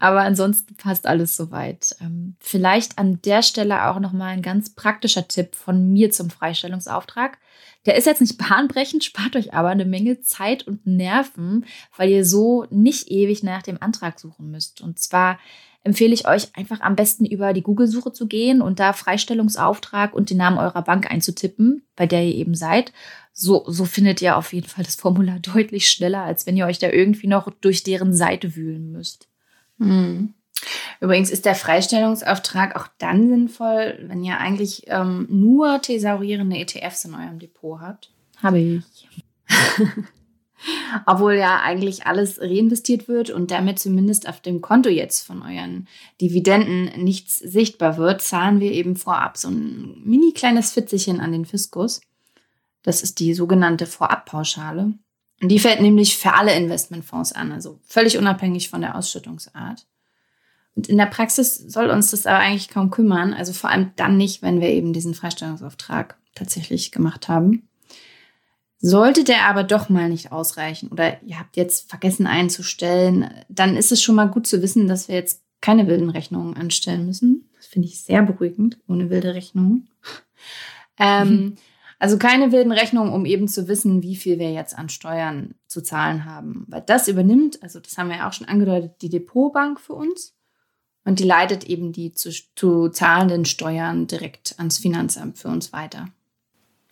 Aber 0.00 0.20
ansonsten 0.20 0.74
passt 0.76 1.06
alles 1.06 1.34
soweit. 1.34 1.96
Ähm, 2.02 2.36
vielleicht 2.40 2.98
an 2.98 3.22
der 3.22 3.42
Stelle 3.42 3.88
auch 3.88 4.00
nochmal 4.00 4.34
ein 4.34 4.42
ganz 4.42 4.74
praktischer 4.74 5.26
Tipp 5.26 5.54
von 5.54 5.90
mir 5.90 6.10
zum 6.10 6.28
Freistellungsauftrag. 6.28 7.38
Der 7.86 7.96
ist 7.96 8.04
jetzt 8.04 8.20
nicht 8.20 8.36
bahnbrechend, 8.50 9.02
spart 9.02 9.34
euch 9.34 9.54
aber 9.54 9.70
eine 9.70 9.86
Menge 9.86 10.20
Zeit 10.20 10.66
und 10.66 10.86
Nerven, 10.86 11.64
weil 11.96 12.10
ihr 12.10 12.26
so 12.26 12.66
nicht 12.68 13.10
ewig 13.10 13.42
nach 13.42 13.62
dem 13.62 13.80
Antrag 13.80 14.20
suchen 14.20 14.50
müsst. 14.50 14.82
Und 14.82 14.98
zwar 14.98 15.38
empfehle 15.84 16.14
ich 16.14 16.26
euch 16.28 16.54
einfach 16.56 16.80
am 16.80 16.96
besten 16.96 17.24
über 17.24 17.52
die 17.52 17.62
Google-Suche 17.62 18.12
zu 18.12 18.26
gehen 18.26 18.60
und 18.60 18.80
da 18.80 18.92
Freistellungsauftrag 18.92 20.14
und 20.14 20.30
den 20.30 20.38
Namen 20.38 20.58
eurer 20.58 20.82
Bank 20.82 21.10
einzutippen, 21.10 21.82
bei 21.96 22.06
der 22.06 22.24
ihr 22.24 22.34
eben 22.34 22.54
seid. 22.54 22.92
So, 23.32 23.64
so 23.68 23.84
findet 23.84 24.20
ihr 24.20 24.36
auf 24.36 24.52
jeden 24.52 24.66
Fall 24.66 24.84
das 24.84 24.96
Formular 24.96 25.38
deutlich 25.54 25.88
schneller, 25.88 26.22
als 26.22 26.46
wenn 26.46 26.56
ihr 26.56 26.66
euch 26.66 26.78
da 26.78 26.90
irgendwie 26.90 27.28
noch 27.28 27.50
durch 27.60 27.82
deren 27.82 28.12
Seite 28.12 28.56
wühlen 28.56 28.92
müsst. 28.92 29.28
Hm. 29.78 30.34
Übrigens 31.00 31.30
ist 31.30 31.44
der 31.44 31.54
Freistellungsauftrag 31.54 32.74
auch 32.74 32.88
dann 32.98 33.28
sinnvoll, 33.28 33.98
wenn 34.02 34.24
ihr 34.24 34.38
eigentlich 34.38 34.84
ähm, 34.88 35.26
nur 35.30 35.80
thesaurierende 35.80 36.58
ETFs 36.58 37.04
in 37.04 37.14
eurem 37.14 37.38
Depot 37.38 37.80
habt. 37.80 38.10
Habe 38.42 38.58
ich. 38.58 39.08
Obwohl 41.06 41.34
ja 41.34 41.60
eigentlich 41.60 42.06
alles 42.06 42.40
reinvestiert 42.40 43.08
wird 43.08 43.30
und 43.30 43.50
damit 43.50 43.78
zumindest 43.78 44.28
auf 44.28 44.40
dem 44.40 44.60
Konto 44.60 44.88
jetzt 44.88 45.26
von 45.26 45.42
euren 45.42 45.86
Dividenden 46.20 47.02
nichts 47.02 47.36
sichtbar 47.36 47.96
wird, 47.96 48.22
zahlen 48.22 48.60
wir 48.60 48.72
eben 48.72 48.96
vorab 48.96 49.36
so 49.36 49.48
ein 49.48 50.02
mini 50.04 50.32
kleines 50.32 50.72
Fitzelchen 50.72 51.20
an 51.20 51.32
den 51.32 51.44
Fiskus. 51.44 52.00
Das 52.82 53.02
ist 53.02 53.20
die 53.20 53.34
sogenannte 53.34 53.86
Vorabpauschale. 53.86 54.94
Und 55.40 55.48
die 55.48 55.58
fällt 55.58 55.80
nämlich 55.80 56.16
für 56.16 56.34
alle 56.34 56.56
Investmentfonds 56.56 57.32
an, 57.32 57.52
also 57.52 57.78
völlig 57.86 58.18
unabhängig 58.18 58.70
von 58.70 58.80
der 58.80 58.96
Ausschüttungsart. 58.96 59.86
Und 60.74 60.88
in 60.88 60.96
der 60.96 61.06
Praxis 61.06 61.56
soll 61.56 61.90
uns 61.90 62.10
das 62.10 62.26
aber 62.26 62.38
eigentlich 62.38 62.68
kaum 62.68 62.90
kümmern, 62.90 63.34
also 63.34 63.52
vor 63.52 63.70
allem 63.70 63.92
dann 63.96 64.16
nicht, 64.16 64.42
wenn 64.42 64.60
wir 64.60 64.68
eben 64.68 64.92
diesen 64.92 65.14
Freistellungsauftrag 65.14 66.16
tatsächlich 66.34 66.92
gemacht 66.92 67.28
haben. 67.28 67.67
Sollte 68.80 69.24
der 69.24 69.46
aber 69.46 69.64
doch 69.64 69.88
mal 69.88 70.08
nicht 70.08 70.30
ausreichen 70.30 70.88
oder 70.88 71.20
ihr 71.24 71.38
habt 71.38 71.56
jetzt 71.56 71.90
vergessen 71.90 72.26
einzustellen, 72.26 73.28
dann 73.48 73.76
ist 73.76 73.90
es 73.90 74.02
schon 74.02 74.14
mal 74.14 74.28
gut 74.28 74.46
zu 74.46 74.62
wissen, 74.62 74.86
dass 74.86 75.08
wir 75.08 75.16
jetzt 75.16 75.42
keine 75.60 75.88
wilden 75.88 76.10
Rechnungen 76.10 76.56
anstellen 76.56 77.06
müssen. 77.06 77.48
Das 77.56 77.66
finde 77.66 77.88
ich 77.88 78.00
sehr 78.00 78.22
beruhigend, 78.22 78.78
ohne 78.86 79.10
wilde 79.10 79.34
Rechnungen. 79.34 79.88
Ähm, 81.00 81.28
mhm. 81.28 81.56
Also 82.00 82.18
keine 82.18 82.52
wilden 82.52 82.72
Rechnungen, 82.72 83.12
um 83.12 83.24
eben 83.24 83.48
zu 83.48 83.68
wissen, 83.68 84.02
wie 84.02 84.16
viel 84.16 84.38
wir 84.38 84.52
jetzt 84.52 84.76
an 84.76 84.88
Steuern 84.88 85.54
zu 85.66 85.80
zahlen 85.80 86.24
haben. 86.24 86.64
Weil 86.68 86.82
das 86.82 87.08
übernimmt, 87.08 87.62
also 87.62 87.80
das 87.80 87.96
haben 87.98 88.08
wir 88.08 88.16
ja 88.16 88.28
auch 88.28 88.32
schon 88.32 88.48
angedeutet, 88.48 88.96
die 89.02 89.08
Depotbank 89.08 89.80
für 89.80 89.94
uns. 89.94 90.34
Und 91.04 91.20
die 91.20 91.24
leitet 91.24 91.64
eben 91.64 91.92
die 91.92 92.12
zu, 92.12 92.30
zu 92.54 92.88
zahlenden 92.88 93.44
Steuern 93.44 94.06
direkt 94.06 94.56
ans 94.58 94.78
Finanzamt 94.78 95.38
für 95.38 95.48
uns 95.48 95.72
weiter. 95.72 96.08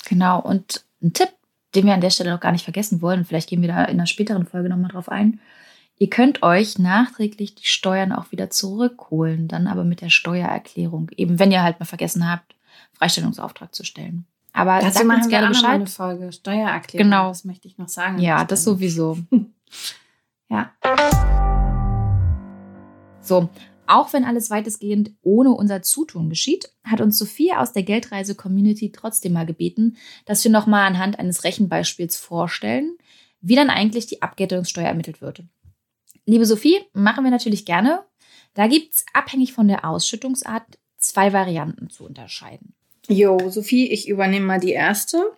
Genau. 0.08 0.40
Und 0.40 0.84
ein 1.02 1.12
Tipp, 1.12 1.30
den 1.74 1.86
wir 1.86 1.94
an 1.94 2.00
der 2.00 2.10
Stelle 2.10 2.30
noch 2.30 2.40
gar 2.40 2.52
nicht 2.52 2.64
vergessen 2.64 3.02
wollen, 3.02 3.24
vielleicht 3.24 3.48
gehen 3.48 3.60
wir 3.60 3.68
da 3.68 3.84
in 3.84 3.98
einer 3.98 4.06
späteren 4.06 4.46
Folge 4.46 4.68
nochmal 4.68 4.90
drauf 4.90 5.08
ein. 5.08 5.40
Ihr 5.98 6.10
könnt 6.10 6.42
euch 6.42 6.78
nachträglich 6.78 7.54
die 7.54 7.66
Steuern 7.66 8.12
auch 8.12 8.30
wieder 8.30 8.50
zurückholen, 8.50 9.48
dann 9.48 9.66
aber 9.66 9.84
mit 9.84 10.02
der 10.02 10.10
Steuererklärung. 10.10 11.10
Eben 11.16 11.38
wenn 11.38 11.50
ihr 11.50 11.62
halt 11.62 11.80
mal 11.80 11.86
vergessen 11.86 12.30
habt, 12.30 12.54
Freistellungsauftrag 12.92 13.74
zu 13.74 13.84
stellen. 13.84 14.26
Aber 14.52 14.78
Dazu 14.80 14.94
sagt 14.94 15.06
machen 15.06 15.22
uns 15.22 15.28
gerne 15.28 15.48
Bescheid. 15.48 15.70
eine 15.70 15.86
Folge 15.86 16.32
Steuererklärung. 16.32 17.10
Genau. 17.10 17.28
Das 17.28 17.44
möchte 17.44 17.68
ich 17.68 17.78
noch 17.78 17.88
sagen. 17.88 18.18
Ja, 18.18 18.44
das 18.44 18.64
sowieso. 18.64 19.18
Ja. 20.48 20.70
So, 23.20 23.48
auch 23.88 24.12
wenn 24.12 24.24
alles 24.24 24.50
weitestgehend 24.50 25.12
ohne 25.22 25.50
unser 25.50 25.82
Zutun 25.82 26.28
geschieht, 26.28 26.70
hat 26.84 27.00
uns 27.00 27.18
Sophie 27.18 27.52
aus 27.52 27.72
der 27.72 27.82
Geldreise-Community 27.82 28.92
trotzdem 28.92 29.32
mal 29.32 29.46
gebeten, 29.46 29.96
dass 30.24 30.44
wir 30.44 30.50
nochmal 30.50 30.86
anhand 30.86 31.18
eines 31.18 31.44
Rechenbeispiels 31.44 32.16
vorstellen, 32.16 32.96
wie 33.40 33.54
dann 33.54 33.70
eigentlich 33.70 34.06
die 34.06 34.22
Abgeltungssteuer 34.22 34.86
ermittelt 34.86 35.20
wird. 35.20 35.42
Liebe 36.24 36.46
Sophie, 36.46 36.80
machen 36.92 37.24
wir 37.24 37.30
natürlich 37.30 37.64
gerne. 37.64 38.04
Da 38.54 38.66
gibt 38.66 38.94
es 38.94 39.06
abhängig 39.12 39.52
von 39.52 39.68
der 39.68 39.84
Ausschüttungsart 39.84 40.78
zwei 40.96 41.32
Varianten 41.32 41.90
zu 41.90 42.04
unterscheiden. 42.04 42.74
Jo, 43.08 43.50
Sophie, 43.50 43.88
ich 43.90 44.08
übernehme 44.08 44.46
mal 44.46 44.60
die 44.60 44.72
erste. 44.72 45.36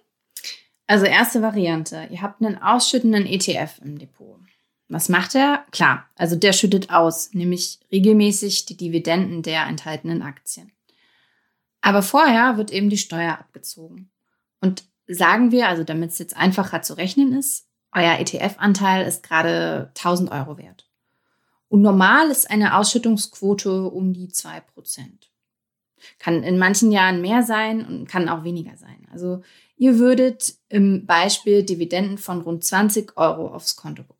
Also 0.87 1.05
erste 1.05 1.43
Variante. 1.43 2.09
Ihr 2.11 2.23
habt 2.23 2.41
einen 2.41 2.57
ausschüttenden 2.57 3.27
ETF 3.27 3.81
im 3.85 3.99
Depot. 3.99 4.41
Was 4.89 5.09
macht 5.09 5.35
er? 5.35 5.65
Klar, 5.71 6.07
also 6.17 6.35
der 6.35 6.53
schüttet 6.53 6.91
aus, 6.91 7.35
nämlich 7.35 7.79
regelmäßig 7.93 8.65
die 8.65 8.77
Dividenden 8.77 9.43
der 9.43 9.67
enthaltenen 9.67 10.23
Aktien. 10.23 10.73
Aber 11.83 12.03
vorher 12.03 12.57
wird 12.57 12.73
eben 12.73 12.91
die 12.91 12.99
Steuer 12.99 13.39
abgezogen. 13.39 14.11
Und 14.61 14.85
sagen 15.07 15.53
wir, 15.53 15.69
also 15.69 15.85
damit 15.85 16.11
es 16.11 16.19
jetzt 16.19 16.37
einfacher 16.37 16.83
zu 16.83 16.95
rechnen 16.95 17.33
ist, 17.33 17.67
euer 17.93 18.19
ETF-Anteil 18.19 19.07
ist 19.07 19.23
gerade 19.23 19.93
1000 19.97 20.31
Euro 20.31 20.59
wert. 20.59 20.89
Und 21.69 21.83
normal 21.83 22.31
ist 22.31 22.51
eine 22.51 22.77
Ausschüttungsquote 22.77 23.85
um 23.85 24.13
die 24.13 24.29
2%. 24.29 24.63
Kann 26.19 26.43
in 26.43 26.59
manchen 26.59 26.93
Jahren 26.93 27.21
mehr 27.21 27.43
sein 27.43 27.85
und 27.85 28.09
kann 28.09 28.29
auch 28.29 28.45
weniger 28.45 28.77
sein. 28.77 29.07
Also 29.13 29.43
ihr 29.77 29.99
würdet 29.99 30.55
im 30.69 31.07
Beispiel 31.07 31.63
Dividenden 31.63 32.19
von 32.19 32.41
rund 32.41 32.65
20 32.65 33.17
Euro 33.17 33.49
aufs 33.49 33.77
Konto 33.77 34.03
bekommen. 34.03 34.18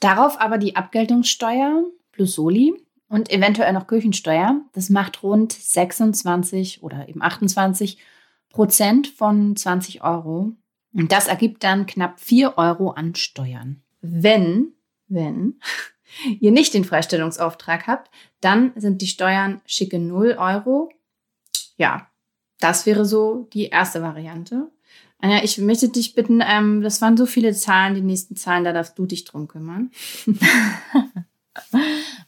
Darauf 0.00 0.40
aber 0.40 0.58
die 0.58 0.76
Abgeltungssteuer 0.76 1.84
plus 2.12 2.34
Soli 2.34 2.74
und 3.08 3.30
eventuell 3.30 3.72
noch 3.72 3.86
Kirchensteuer. 3.86 4.60
Das 4.72 4.90
macht 4.90 5.22
rund 5.22 5.52
26 5.52 6.82
oder 6.82 7.08
eben 7.08 7.22
28 7.22 7.98
Prozent 8.50 9.08
von 9.08 9.56
20 9.56 10.02
Euro. 10.02 10.52
Und 10.92 11.12
das 11.12 11.28
ergibt 11.28 11.62
dann 11.62 11.86
knapp 11.86 12.20
4 12.20 12.56
Euro 12.58 12.90
an 12.90 13.14
Steuern. 13.14 13.82
Wenn, 14.00 14.72
wenn 15.08 15.60
ihr 16.40 16.52
nicht 16.52 16.74
den 16.74 16.84
Freistellungsauftrag 16.84 17.86
habt, 17.86 18.10
dann 18.40 18.72
sind 18.76 19.02
die 19.02 19.06
Steuern 19.06 19.60
schicke 19.66 19.98
0 19.98 20.36
Euro. 20.38 20.90
Ja, 21.76 22.08
das 22.60 22.86
wäre 22.86 23.04
so 23.04 23.48
die 23.52 23.66
erste 23.66 24.02
Variante. 24.02 24.70
Anja, 25.18 25.42
ich 25.42 25.58
möchte 25.58 25.88
dich 25.88 26.14
bitten, 26.14 26.42
ähm, 26.46 26.82
das 26.82 27.00
waren 27.00 27.16
so 27.16 27.26
viele 27.26 27.54
Zahlen, 27.54 27.94
die 27.94 28.02
nächsten 28.02 28.36
Zahlen, 28.36 28.64
da 28.64 28.72
darfst 28.72 28.98
du 28.98 29.06
dich 29.06 29.24
drum 29.24 29.48
kümmern. 29.48 29.90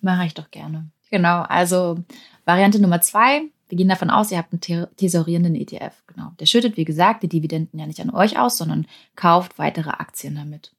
Mache 0.00 0.26
ich 0.26 0.34
doch 0.34 0.50
gerne. 0.50 0.90
Genau, 1.10 1.42
also 1.42 1.98
Variante 2.44 2.80
Nummer 2.80 3.00
zwei. 3.00 3.42
Wir 3.68 3.76
gehen 3.76 3.88
davon 3.88 4.08
aus, 4.08 4.30
ihr 4.32 4.38
habt 4.38 4.52
einen 4.52 4.62
te- 4.62 4.88
tesorierenden 4.96 5.54
ETF. 5.54 6.02
Genau. 6.06 6.32
Der 6.40 6.46
schüttet, 6.46 6.78
wie 6.78 6.86
gesagt, 6.86 7.22
die 7.22 7.28
Dividenden 7.28 7.78
ja 7.78 7.86
nicht 7.86 8.00
an 8.00 8.08
euch 8.10 8.38
aus, 8.38 8.56
sondern 8.56 8.86
kauft 9.14 9.58
weitere 9.58 9.90
Aktien 9.90 10.34
damit. 10.34 10.72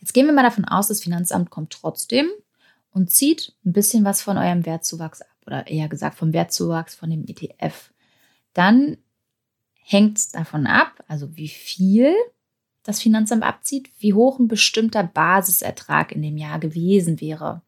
Jetzt 0.00 0.14
gehen 0.14 0.24
wir 0.26 0.32
mal 0.32 0.42
davon 0.42 0.64
aus, 0.64 0.88
das 0.88 1.02
Finanzamt 1.02 1.50
kommt 1.50 1.70
trotzdem 1.72 2.26
und 2.90 3.10
zieht 3.10 3.54
ein 3.66 3.74
bisschen 3.74 4.04
was 4.04 4.22
von 4.22 4.38
eurem 4.38 4.64
Wertzuwachs 4.64 5.20
ab. 5.20 5.28
Oder 5.46 5.66
eher 5.66 5.88
gesagt 5.88 6.16
vom 6.16 6.32
Wertzuwachs 6.32 6.94
von 6.94 7.10
dem 7.10 7.24
ETF. 7.26 7.92
Dann 8.54 8.96
hängt 9.88 10.18
es 10.18 10.30
davon 10.30 10.66
ab, 10.66 11.04
also 11.06 11.36
wie 11.36 11.48
viel 11.48 12.12
das 12.82 13.00
Finanzamt 13.00 13.44
abzieht, 13.44 13.88
wie 13.98 14.14
hoch 14.14 14.40
ein 14.40 14.48
bestimmter 14.48 15.04
Basisertrag 15.04 16.10
in 16.10 16.22
dem 16.22 16.36
Jahr 16.36 16.58
gewesen 16.58 17.20
wäre. 17.20 17.62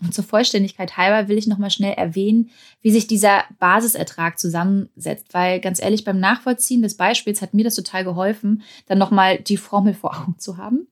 Und 0.00 0.12
zur 0.12 0.24
Vollständigkeit 0.24 0.96
halber 0.96 1.28
will 1.28 1.38
ich 1.38 1.46
nochmal 1.46 1.70
schnell 1.70 1.92
erwähnen, 1.92 2.50
wie 2.80 2.90
sich 2.90 3.06
dieser 3.06 3.44
Basisertrag 3.60 4.38
zusammensetzt, 4.38 5.32
weil 5.32 5.60
ganz 5.60 5.80
ehrlich, 5.80 6.02
beim 6.02 6.18
Nachvollziehen 6.18 6.82
des 6.82 6.96
Beispiels 6.96 7.40
hat 7.40 7.54
mir 7.54 7.64
das 7.64 7.76
total 7.76 8.02
geholfen, 8.02 8.62
dann 8.86 8.98
nochmal 8.98 9.38
die 9.38 9.56
Formel 9.56 9.94
vor 9.94 10.20
Augen 10.20 10.38
zu 10.38 10.56
haben. 10.56 10.88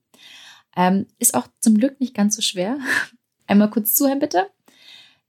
Ähm, 0.77 1.07
ist 1.19 1.35
auch 1.35 1.47
zum 1.59 1.77
Glück 1.77 1.99
nicht 1.99 2.13
ganz 2.13 2.37
so 2.37 2.41
schwer. 2.41 2.79
Einmal 3.47 3.69
kurz 3.69 3.95
zuhören, 3.95 4.19
bitte. 4.19 4.47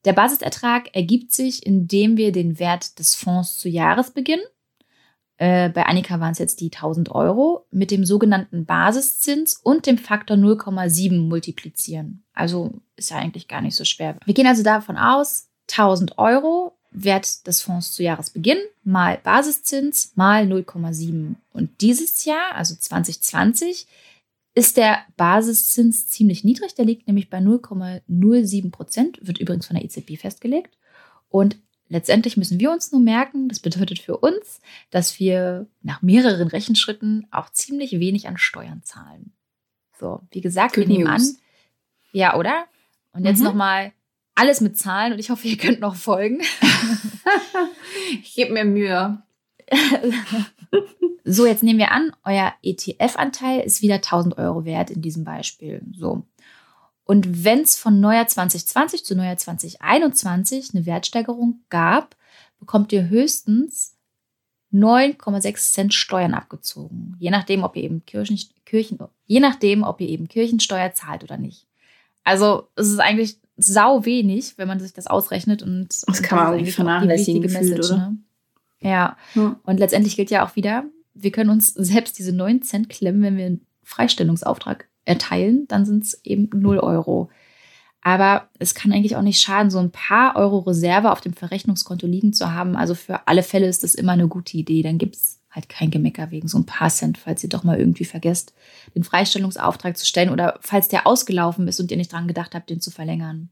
Der 0.05 0.13
Basisertrag 0.13 0.95
ergibt 0.95 1.33
sich, 1.33 1.67
indem 1.67 2.17
wir 2.17 2.31
den 2.31 2.61
Wert 2.61 3.01
des 3.01 3.17
Fonds 3.17 3.59
zu 3.59 3.69
Jahresbeginn 3.69 4.41
äh, 5.37 5.69
bei 5.69 5.85
Annika 5.87 6.21
waren 6.21 6.33
es 6.33 6.39
jetzt 6.39 6.61
die 6.61 6.71
1000 6.73 7.11
Euro, 7.11 7.67
mit 7.71 7.91
dem 7.91 8.05
sogenannten 8.05 8.67
Basiszins 8.67 9.55
und 9.63 9.87
dem 9.87 9.99
Faktor 9.99 10.37
0,7 10.37 11.21
multiplizieren. 11.21 12.25
Also 12.35 12.81
ist 12.97 13.11
ja 13.11 13.17
eigentlich 13.17 13.49
gar 13.49 13.61
nicht 13.61 13.77
so 13.77 13.85
schwer. 13.85 14.17
Wir 14.25 14.35
gehen 14.35 14.47
also 14.47 14.63
davon 14.63 14.97
aus, 14.97 15.49
1000 15.71 16.19
Euro 16.19 16.77
Wert 16.95 17.47
des 17.47 17.61
Fonds 17.61 17.93
zu 17.93 18.03
Jahresbeginn 18.03 18.59
mal 18.85 19.19
Basiszins 19.23 20.13
mal 20.15 20.45
0,7. 20.45 21.35
Und 21.53 21.81
dieses 21.81 22.25
Jahr, 22.25 22.55
also 22.55 22.77
2020, 22.77 23.87
ist 24.55 24.77
der 24.77 24.99
Basiszins 25.17 26.07
ziemlich 26.07 26.45
niedrig. 26.45 26.77
Der 26.77 26.85
liegt 26.85 27.09
nämlich 27.09 27.29
bei 27.29 27.39
0,07 27.39 28.71
Prozent, 28.71 29.19
wird 29.21 29.39
übrigens 29.39 29.67
von 29.67 29.75
der 29.75 29.85
EZB 29.85 30.17
festgelegt. 30.17 30.79
Und 31.29 31.57
Letztendlich 31.95 32.37
müssen 32.37 32.59
wir 32.59 32.73
uns 32.73 32.91
nur 32.91 33.01
merken, 33.01 33.49
das 33.49 33.61
bedeutet 33.61 34.01
für 34.01 34.17
uns, 34.17 34.61
dass 34.91 35.21
wir 35.21 35.69
nach 35.81 36.03
mehreren 36.03 36.49
Rechenschritten 36.49 37.29
auch 37.31 37.51
ziemlich 37.51 37.93
wenig 38.01 38.27
an 38.27 38.37
Steuern 38.37 38.83
zahlen. 38.83 39.33
So, 40.01 40.21
wie 40.33 40.41
gesagt, 40.41 40.75
Good 40.75 40.89
wir 40.89 40.99
nehmen 40.99 41.09
news. 41.09 41.37
an, 41.37 41.37
ja, 42.11 42.37
oder? 42.37 42.65
Und 43.13 43.25
jetzt 43.25 43.39
Mhm. 43.39 43.45
nochmal 43.45 43.93
alles 44.35 44.61
mit 44.61 44.77
Zahlen 44.77 45.13
und 45.13 45.21
ich 45.21 45.31
hoffe, 45.31 45.47
ihr 45.47 45.57
könnt 45.57 45.79
noch 45.79 45.95
folgen. 45.95 46.41
Ich 48.23 48.35
gebe 48.35 48.53
mir 48.53 48.65
Mühe. 48.65 49.23
So, 51.27 51.47
jetzt 51.47 51.63
nehmen 51.63 51.79
wir 51.79 51.91
an, 51.91 52.13
euer 52.25 52.53
ETF-Anteil 52.63 53.61
ist 53.61 53.81
wieder 53.81 53.95
1000 53.95 54.37
Euro 54.37 54.65
wert 54.67 54.91
in 54.91 55.01
diesem 55.01 55.25
Beispiel. 55.25 55.81
So. 55.97 56.27
Und 57.05 57.45
wenn 57.45 57.61
es 57.61 57.77
von 57.77 58.01
Neujahr 58.01 58.27
2020 58.27 59.05
zu 59.05 59.15
Neujahr 59.15 59.37
2021 59.37 60.71
eine 60.75 60.87
Wertsteigerung 60.87 61.61
gab, 61.69 62.17
bekommt 62.59 62.93
ihr 62.93 63.09
höchstens 63.09 63.97
9,6 64.73 65.73
Cent 65.73 65.95
Steuern 65.95 66.35
abgezogen. 66.35 67.15
Je 67.19 67.31
nachdem, 67.31 67.63
ob 67.63 67.77
ihr 67.77 67.85
eben 67.85 68.05
Kirchen, 68.07 68.39
Kirchen, 68.65 68.99
je 69.27 69.41
nachdem, 69.41 69.83
ob 69.85 70.01
ihr 70.01 70.09
eben 70.09 70.29
Kirchensteuer 70.29 70.93
zahlt 70.95 71.23
oder 71.23 71.37
nicht. 71.37 71.67
Also 72.25 72.69
es 72.75 72.89
ist 72.89 72.99
eigentlich 72.99 73.39
sau 73.57 74.05
wenig, 74.05 74.59
wenn 74.59 74.67
man 74.67 74.81
sich 74.81 74.93
das 74.93 75.07
ausrechnet 75.07 75.63
und 75.63 75.89
Das 76.09 76.23
kann 76.23 76.39
man 76.39 76.55
eigentlich 76.55 76.75
vernachlässigen 76.75 77.43
die 77.43 77.49
wichtige 77.49 77.67
gefühlt, 77.71 77.85
oder? 77.93 77.97
Ne? 78.11 78.17
Ja, 78.81 79.17
Ja. 79.35 79.61
und 79.65 79.79
letztendlich 79.79 80.17
gilt 80.17 80.31
ja 80.31 80.45
auch 80.45 80.57
wieder, 80.57 80.85
wir 81.13 81.31
können 81.31 81.51
uns 81.51 81.69
selbst 81.69 82.19
diese 82.19 82.33
9 82.33 82.63
Cent 82.63 82.89
klemmen, 82.89 83.23
wenn 83.23 83.37
wir 83.37 83.47
einen 83.47 83.67
Freistellungsauftrag 83.85 84.89
erteilen, 85.05 85.67
dann 85.69 85.85
sind 85.85 86.05
es 86.05 86.25
eben 86.25 86.49
0 86.53 86.79
Euro. 86.79 87.31
Aber 88.01 88.49
es 88.59 88.75
kann 88.75 88.93
eigentlich 88.93 89.17
auch 89.17 89.23
nicht 89.23 89.41
schaden, 89.41 89.71
so 89.71 89.79
ein 89.79 89.91
paar 89.91 90.37
Euro 90.37 90.59
Reserve 90.59 91.11
auf 91.11 91.23
dem 91.23 91.33
Verrechnungskonto 91.33 92.07
liegen 92.07 92.35
zu 92.35 92.53
haben. 92.53 92.77
Also 92.77 92.95
für 92.95 93.27
alle 93.27 93.43
Fälle 93.43 93.67
ist 93.67 93.83
das 93.83 93.95
immer 93.95 94.13
eine 94.13 94.29
gute 94.29 94.59
Idee. 94.59 94.83
Dann 94.83 94.99
gibt 94.99 95.17
es 95.17 95.41
halt 95.51 95.71
kein 95.71 95.91
Gemecker 95.91 96.31
wegen 96.31 96.47
so 96.47 96.59
ein 96.59 96.67
paar 96.67 96.91
Cent, 96.91 97.17
falls 97.17 97.43
ihr 97.43 97.49
doch 97.49 97.65
mal 97.65 97.79
irgendwie 97.79 98.05
vergesst, 98.05 98.53
den 98.95 99.05
Freistellungsauftrag 99.05 99.97
zu 99.97 100.05
stellen 100.05 100.31
oder 100.31 100.59
falls 100.61 100.89
der 100.89 101.07
ausgelaufen 101.07 101.67
ist 101.67 101.81
und 101.81 101.91
ihr 101.91 101.97
nicht 101.97 102.13
dran 102.13 102.29
gedacht 102.29 102.55
habt, 102.55 102.69
den 102.69 102.81
zu 102.81 102.91
verlängern. 102.91 103.49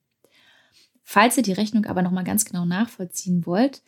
Falls 1.02 1.36
ihr 1.36 1.42
die 1.42 1.52
Rechnung 1.52 1.86
aber 1.86 2.02
nochmal 2.02 2.24
ganz 2.24 2.44
genau 2.44 2.64
nachvollziehen 2.64 3.46
wollt, 3.46 3.82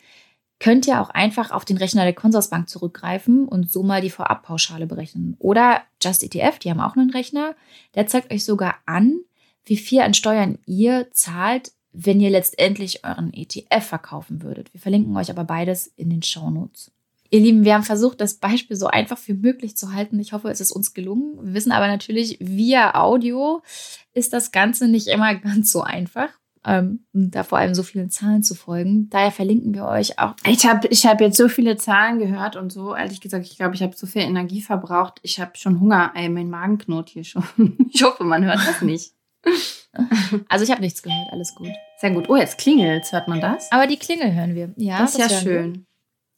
könnt 0.59 0.87
ihr 0.87 1.01
auch 1.01 1.09
einfach 1.09 1.51
auf 1.51 1.65
den 1.65 1.77
Rechner 1.77 2.03
der 2.03 2.13
Consorsbank 2.13 2.69
zurückgreifen 2.69 3.47
und 3.47 3.71
so 3.71 3.83
mal 3.83 4.01
die 4.01 4.09
Vorabpauschale 4.09 4.87
berechnen. 4.87 5.35
Oder 5.39 5.81
Just 6.01 6.23
ETF, 6.23 6.59
die 6.59 6.69
haben 6.69 6.79
auch 6.79 6.95
einen 6.95 7.09
Rechner, 7.09 7.55
der 7.93 8.07
zeigt 8.07 8.31
euch 8.31 8.45
sogar 8.45 8.75
an, 8.85 9.19
wie 9.65 9.77
viel 9.77 10.01
an 10.01 10.13
Steuern 10.13 10.59
ihr 10.65 11.07
zahlt, 11.11 11.71
wenn 11.91 12.19
ihr 12.19 12.29
letztendlich 12.29 13.05
euren 13.05 13.33
ETF 13.33 13.83
verkaufen 13.83 14.41
würdet. 14.41 14.73
Wir 14.73 14.81
verlinken 14.81 15.15
euch 15.15 15.29
aber 15.29 15.43
beides 15.43 15.87
in 15.95 16.09
den 16.09 16.21
Shownotes. 16.21 16.91
Ihr 17.31 17.39
Lieben, 17.39 17.65
wir 17.65 17.73
haben 17.73 17.83
versucht, 17.83 18.21
das 18.21 18.35
Beispiel 18.35 18.77
so 18.77 18.87
einfach 18.87 19.17
wie 19.25 19.33
möglich 19.33 19.75
zu 19.75 19.93
halten. 19.93 20.19
Ich 20.19 20.31
hoffe, 20.31 20.49
es 20.49 20.61
ist 20.61 20.71
uns 20.71 20.93
gelungen. 20.93 21.37
Wir 21.41 21.53
wissen 21.53 21.71
aber 21.71 21.87
natürlich, 21.87 22.37
via 22.39 22.95
Audio 22.95 23.61
ist 24.13 24.33
das 24.33 24.51
Ganze 24.51 24.87
nicht 24.87 25.07
immer 25.07 25.35
ganz 25.39 25.71
so 25.71 25.81
einfach. 25.81 26.29
Ähm, 26.65 27.05
da 27.13 27.43
vor 27.43 27.59
allem 27.59 27.75
so 27.75 27.83
vielen 27.83 28.09
Zahlen 28.09 28.41
zu 28.41 28.55
folgen. 28.55 29.07
Daher 29.09 29.31
verlinken 29.31 29.73
wir 29.75 29.85
euch 29.85 30.17
auch. 30.17 30.33
Ich 30.47 30.65
habe 30.65 30.87
ich 30.87 31.05
hab 31.05 31.21
jetzt 31.21 31.37
so 31.37 31.47
viele 31.47 31.77
Zahlen 31.77 32.17
gehört 32.17 32.55
und 32.55 32.71
so, 32.71 32.95
ehrlich 32.95 33.21
gesagt, 33.21 33.45
ich 33.45 33.57
glaube, 33.57 33.75
ich 33.75 33.83
habe 33.83 33.95
so 33.95 34.07
viel 34.07 34.23
Energie 34.23 34.61
verbraucht. 34.61 35.19
Ich 35.21 35.39
habe 35.39 35.51
schon 35.55 35.79
Hunger. 35.79 36.11
Ey, 36.15 36.27
mein 36.29 36.49
Magen 36.49 36.77
knurrt 36.77 37.09
hier 37.09 37.23
schon. 37.23 37.43
Ich 37.93 38.03
hoffe, 38.03 38.23
man 38.23 38.43
hört 38.43 38.59
das 38.65 38.81
nicht. 38.81 39.13
Also 40.49 40.65
ich 40.65 40.71
habe 40.71 40.81
nichts 40.81 41.01
gehört, 41.01 41.31
alles 41.31 41.55
gut. 41.55 41.69
Sehr 42.01 42.11
gut. 42.11 42.27
Oh, 42.27 42.35
jetzt 42.35 42.57
klingelt 42.57 43.09
hört 43.13 43.29
man 43.29 43.39
das? 43.39 43.71
Aber 43.71 43.87
die 43.87 43.95
Klingel 43.95 44.33
hören 44.33 44.53
wir. 44.53 44.73
Ja, 44.75 44.99
das 44.99 45.15
ist 45.15 45.19
ja 45.19 45.29
schön. 45.29 45.85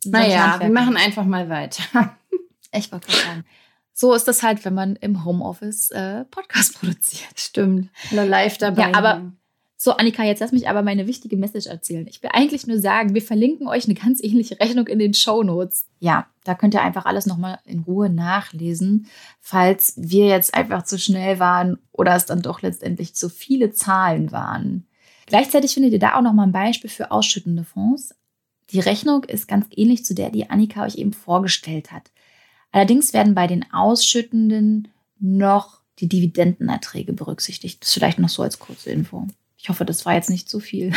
Naja, 0.06 0.60
wir 0.60 0.70
machen 0.70 0.96
einfach 0.96 1.26
mal 1.26 1.50
weiter. 1.50 1.84
Ich 2.74 2.92
wollte 2.92 3.08
gerade 3.08 3.24
sagen. 3.24 3.46
So 3.94 4.14
ist 4.14 4.28
das 4.28 4.44
halt, 4.44 4.64
wenn 4.66 4.74
man 4.74 4.98
im 4.98 5.24
Homeoffice 5.24 5.90
äh, 5.90 6.26
Podcast 6.26 6.78
produziert. 6.80 7.40
Stimmt. 7.40 7.90
Live 8.12 8.58
dabei. 8.58 8.92
Ja, 8.92 8.94
aber 8.94 9.32
so, 9.80 9.92
Annika, 9.92 10.24
jetzt 10.24 10.40
lass 10.40 10.52
mich 10.52 10.68
aber 10.68 10.82
meine 10.82 11.06
wichtige 11.06 11.38
Message 11.38 11.68
erzählen. 11.68 12.08
Ich 12.08 12.24
will 12.24 12.32
eigentlich 12.34 12.66
nur 12.66 12.80
sagen, 12.80 13.14
wir 13.14 13.22
verlinken 13.22 13.68
euch 13.68 13.86
eine 13.86 13.94
ganz 13.94 14.24
ähnliche 14.24 14.58
Rechnung 14.60 14.88
in 14.88 14.98
den 14.98 15.14
Show 15.14 15.44
Notes. 15.44 15.86
Ja, 16.00 16.26
da 16.46 16.56
könnt 16.56 16.74
ihr 16.74 16.82
einfach 16.82 17.06
alles 17.06 17.28
nochmal 17.28 17.60
in 17.64 17.82
Ruhe 17.82 18.10
nachlesen, 18.10 19.06
falls 19.40 19.94
wir 19.96 20.26
jetzt 20.26 20.56
einfach 20.56 20.84
zu 20.84 20.98
schnell 20.98 21.38
waren 21.38 21.78
oder 21.92 22.16
es 22.16 22.26
dann 22.26 22.42
doch 22.42 22.64
letztendlich 22.64 23.14
zu 23.14 23.30
viele 23.30 23.72
Zahlen 23.72 24.32
waren. 24.32 24.88
Gleichzeitig 25.28 25.76
findet 25.76 25.94
ihr 25.94 26.00
da 26.00 26.16
auch 26.16 26.24
nochmal 26.24 26.48
ein 26.48 26.54
Beispiel 26.54 26.90
für 26.90 27.12
ausschüttende 27.12 27.64
Fonds. 27.64 28.16
Die 28.72 28.80
Rechnung 28.80 29.26
ist 29.26 29.48
ganz 29.48 29.68
ähnlich 29.76 30.04
zu 30.04 30.16
der, 30.16 30.32
die 30.32 30.50
Annika 30.50 30.86
euch 30.86 30.96
eben 30.96 31.14
vorgestellt 31.14 31.92
hat. 31.92 32.10
Allerdings 32.72 33.14
werden 33.14 33.36
bei 33.36 33.46
den 33.46 33.72
Ausschüttenden 33.72 34.88
noch 35.20 35.82
die 36.00 36.10
Dividendenerträge 36.10 37.14
berücksichtigt. 37.14 37.82
Das 37.82 37.90
ist 37.90 37.94
vielleicht 37.94 38.18
noch 38.18 38.30
so 38.30 38.42
als 38.42 38.58
kurze 38.58 38.90
Info. 38.90 39.28
Ich 39.60 39.70
hoffe, 39.70 39.86
das 39.86 40.06
war 40.06 40.14
jetzt 40.14 40.30
nicht 40.30 40.48
zu 40.50 40.60
viel. 40.60 40.94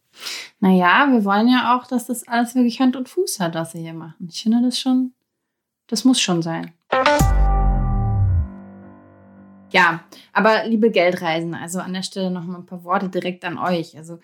naja, 0.60 1.08
wir 1.10 1.24
wollen 1.24 1.48
ja 1.48 1.74
auch, 1.74 1.86
dass 1.86 2.06
das 2.06 2.28
alles 2.28 2.54
wirklich 2.54 2.80
Hand 2.80 2.96
und 2.96 3.08
Fuß 3.08 3.40
hat, 3.40 3.54
was 3.54 3.74
wir 3.74 3.80
hier 3.80 3.94
machen. 3.94 4.28
Ich 4.30 4.42
finde 4.42 4.60
das 4.62 4.78
schon, 4.78 5.14
das 5.86 6.04
muss 6.04 6.20
schon 6.20 6.42
sein. 6.42 6.72
Ja, 9.72 10.04
aber 10.32 10.66
liebe 10.66 10.90
Geldreisen, 10.90 11.54
also 11.54 11.80
an 11.80 11.94
der 11.94 12.02
Stelle 12.02 12.30
noch 12.30 12.44
mal 12.44 12.58
ein 12.58 12.66
paar 12.66 12.84
Worte 12.84 13.08
direkt 13.08 13.44
an 13.44 13.58
euch. 13.58 13.96
Also 13.96 14.20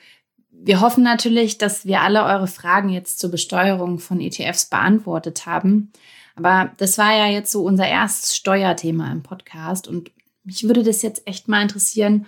wir 0.51 0.81
hoffen 0.81 1.03
natürlich, 1.03 1.59
dass 1.59 1.87
wir 1.87 2.03
alle 2.03 2.25
eure 2.25 2.47
Fragen 2.47 2.91
jetzt 2.91 3.19
zur 3.19 3.31
Besteuerung 3.31 3.99
von 3.99 4.21
ETFs 4.21 4.67
beantwortet 4.67 5.47
haben. 5.47 5.91
Aber 6.37 6.71
das 6.77 6.99
war 6.99 7.17
ja 7.17 7.27
jetzt 7.27 7.51
so 7.51 7.65
unser 7.65 7.89
erstes 7.89 8.37
Steuerthema 8.37 9.11
im 9.11 9.23
Podcast 9.23 9.89
und 9.89 10.11
mich 10.45 10.65
würde 10.65 10.83
das 10.83 11.03
jetzt 11.03 11.27
echt 11.27 11.49
mal 11.49 11.63
interessieren, 11.63 12.27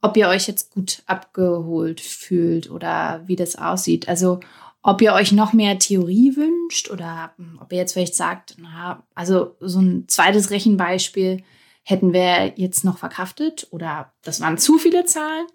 ob 0.00 0.16
ihr 0.16 0.28
euch 0.28 0.46
jetzt 0.46 0.70
gut 0.72 1.02
abgeholt 1.06 2.00
fühlt 2.00 2.70
oder 2.70 3.22
wie 3.26 3.36
das 3.36 3.56
aussieht. 3.56 4.08
Also 4.08 4.40
ob 4.82 5.02
ihr 5.02 5.12
euch 5.12 5.32
noch 5.32 5.52
mehr 5.52 5.78
Theorie 5.78 6.36
wünscht 6.36 6.90
oder 6.90 7.32
hm, 7.36 7.58
ob 7.60 7.72
ihr 7.72 7.78
jetzt 7.78 7.92
vielleicht 7.92 8.14
sagt, 8.14 8.56
na, 8.58 9.02
also 9.14 9.56
so 9.60 9.80
ein 9.80 10.08
zweites 10.08 10.50
Rechenbeispiel 10.50 11.42
hätten 11.82 12.12
wir 12.12 12.52
jetzt 12.56 12.84
noch 12.84 12.98
verkraftet 12.98 13.66
oder 13.70 14.12
das 14.22 14.40
waren 14.40 14.58
zu 14.58 14.78
viele 14.78 15.04
Zahlen. 15.04 15.46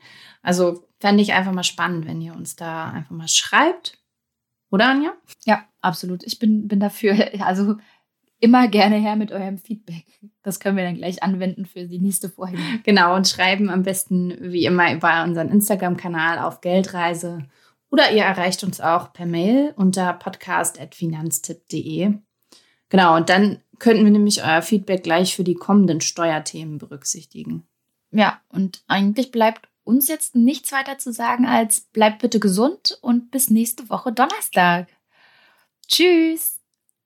Also 0.41 0.88
fände 1.00 1.21
ich 1.21 1.33
einfach 1.33 1.51
mal 1.51 1.63
spannend, 1.63 2.07
wenn 2.07 2.21
ihr 2.21 2.33
uns 2.33 2.55
da 2.55 2.89
einfach 2.89 3.12
mal 3.12 3.27
schreibt. 3.27 4.00
Oder 4.71 4.89
Anja? 4.89 5.13
Ja, 5.45 5.63
absolut. 5.81 6.23
Ich 6.23 6.39
bin, 6.39 6.67
bin 6.67 6.79
dafür. 6.79 7.15
Also 7.39 7.77
immer 8.43 8.67
gerne 8.67 8.97
her 8.97 9.15
mit 9.15 9.31
eurem 9.31 9.57
Feedback. 9.57 10.05
Das 10.43 10.59
können 10.59 10.75
wir 10.75 10.83
dann 10.83 10.97
gleich 10.97 11.23
anwenden 11.23 11.65
für 11.65 11.85
die 11.85 12.00
nächste 12.00 12.29
Folge. 12.29 12.57
Genau, 12.83 13.15
und 13.15 13.27
schreiben 13.27 13.70
am 13.70 13.83
besten 13.83 14.37
wie 14.41 14.65
immer 14.65 14.94
über 14.94 15.24
unseren 15.24 15.50
Instagram-Kanal 15.50 16.39
auf 16.39 16.59
Geldreise. 16.59 17.48
Oder 17.89 18.11
ihr 18.11 18.24
erreicht 18.24 18.63
uns 18.63 18.81
auch 18.81 19.13
per 19.13 19.25
Mail 19.25 19.74
unter 19.77 20.11
podcast.finanztipp.de. 20.13 22.15
Genau, 22.89 23.15
und 23.15 23.29
dann 23.29 23.61
könnten 23.79 24.03
wir 24.03 24.11
nämlich 24.11 24.44
euer 24.44 24.61
Feedback 24.61 25.03
gleich 25.03 25.35
für 25.35 25.46
die 25.46 25.55
kommenden 25.55 26.01
Steuerthemen 26.01 26.77
berücksichtigen. 26.77 27.65
Ja, 28.11 28.41
und 28.50 28.83
eigentlich 28.87 29.31
bleibt 29.31 29.70
uns 29.85 30.09
jetzt 30.09 30.35
nichts 30.35 30.72
weiter 30.72 30.98
zu 30.98 31.13
sagen 31.13 31.46
als 31.46 31.81
bleibt 31.81 32.22
bitte 32.22 32.39
gesund 32.39 32.98
und 33.01 33.31
bis 33.31 33.50
nächste 33.50 33.89
Woche 33.89 34.11
Donnerstag. 34.11 34.87
Tschüss! 35.87 36.62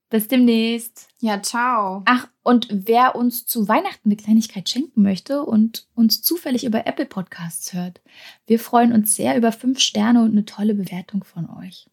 Bis 0.10 0.30
demnächst. 0.30 1.10
Ja, 1.20 1.42
ciao. 1.42 2.02
Ach, 2.06 2.30
und 2.42 2.68
wer 2.72 3.16
uns 3.16 3.46
zu 3.46 3.68
Weihnachten 3.68 4.08
eine 4.08 4.16
Kleinigkeit 4.16 4.70
schenken 4.70 5.02
möchte 5.02 5.44
und 5.44 5.86
uns 5.96 6.22
zufällig 6.22 6.64
über 6.64 6.88
Apple 6.88 7.06
Podcasts 7.06 7.74
hört, 7.74 8.00
wir 8.46 8.58
freuen 8.58 8.94
uns 8.94 9.16
sehr 9.16 9.36
über 9.36 9.52
fünf 9.52 9.80
Sterne 9.80 10.24
und 10.24 10.32
eine 10.32 10.46
tolle 10.46 10.76
Bewertung 10.76 11.26
von 11.26 11.50
euch. 11.50 11.88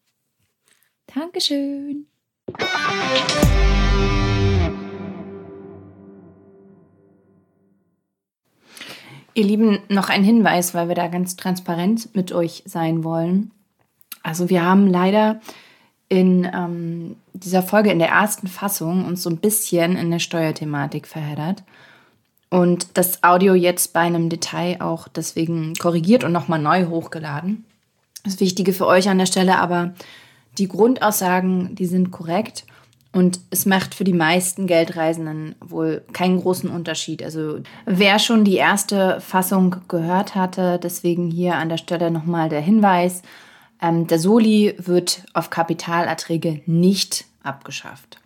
Dankeschön. 1.13 2.07
Ihr 9.33 9.43
Lieben, 9.43 9.79
noch 9.89 10.07
ein 10.07 10.23
Hinweis, 10.23 10.73
weil 10.73 10.87
wir 10.87 10.95
da 10.95 11.09
ganz 11.09 11.35
transparent 11.35 12.15
mit 12.15 12.31
euch 12.31 12.63
sein 12.65 13.03
wollen. 13.03 13.51
Also 14.23 14.49
wir 14.49 14.63
haben 14.63 14.87
leider 14.87 15.41
in 16.09 16.49
ähm, 16.53 17.15
dieser 17.33 17.63
Folge, 17.63 17.91
in 17.91 17.99
der 17.99 18.09
ersten 18.09 18.47
Fassung, 18.47 19.05
uns 19.05 19.23
so 19.23 19.29
ein 19.29 19.37
bisschen 19.37 19.97
in 19.97 20.11
der 20.11 20.19
Steuerthematik 20.19 21.07
verheddert. 21.07 21.63
Und 22.49 22.89
das 22.93 23.23
Audio 23.23 23.53
jetzt 23.53 23.91
bei 23.91 24.01
einem 24.01 24.29
Detail 24.29 24.81
auch 24.81 25.07
deswegen 25.07 25.73
korrigiert 25.73 26.23
und 26.23 26.31
nochmal 26.31 26.59
neu 26.59 26.85
hochgeladen. 26.87 27.65
Das 28.23 28.39
Wichtige 28.39 28.73
für 28.73 28.87
euch 28.87 29.09
an 29.09 29.17
der 29.17 29.25
Stelle 29.25 29.57
aber, 29.57 29.93
die 30.57 30.67
Grundaussagen, 30.67 31.75
die 31.75 31.85
sind 31.85 32.11
korrekt. 32.11 32.65
Und 33.11 33.39
es 33.49 33.65
macht 33.65 33.95
für 33.95 34.03
die 34.03 34.13
meisten 34.13 34.67
Geldreisenden 34.67 35.55
wohl 35.61 36.03
keinen 36.11 36.41
großen 36.41 36.69
Unterschied. 36.69 37.23
Also 37.23 37.59
wer 37.85 38.19
schon 38.19 38.43
die 38.43 38.57
erste 38.57 39.21
Fassung 39.21 39.77
gehört 39.87 40.35
hatte, 40.35 40.79
deswegen 40.83 41.31
hier 41.31 41.55
an 41.55 41.69
der 41.69 41.77
Stelle 41.77 42.11
nochmal 42.11 42.49
der 42.49 42.59
Hinweis. 42.59 43.21
Ähm, 43.81 44.07
der 44.07 44.19
Soli 44.19 44.75
wird 44.77 45.23
auf 45.33 45.49
Kapitalerträge 45.49 46.61
nicht 46.65 47.25
abgeschafft. 47.43 48.19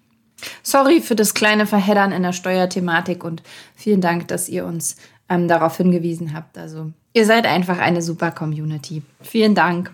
Sorry 0.64 1.02
für 1.02 1.16
das 1.16 1.34
kleine 1.34 1.66
Verheddern 1.66 2.12
in 2.12 2.24
der 2.24 2.34
Steuerthematik 2.34 3.24
und 3.24 3.44
vielen 3.76 4.02
Dank, 4.02 4.28
dass 4.30 4.48
ihr 4.48 4.66
uns 4.66 4.96
ähm, 5.28 5.48
darauf 5.48 5.78
hingewiesen 5.78 6.34
habt. 6.34 6.58
Also 6.58 6.92
ihr 7.14 7.26
seid 7.26 7.46
einfach 7.46 7.80
eine 7.80 8.02
super 8.02 8.32
Community. 8.32 9.02
Vielen 9.22 9.56
Dank. 9.56 9.94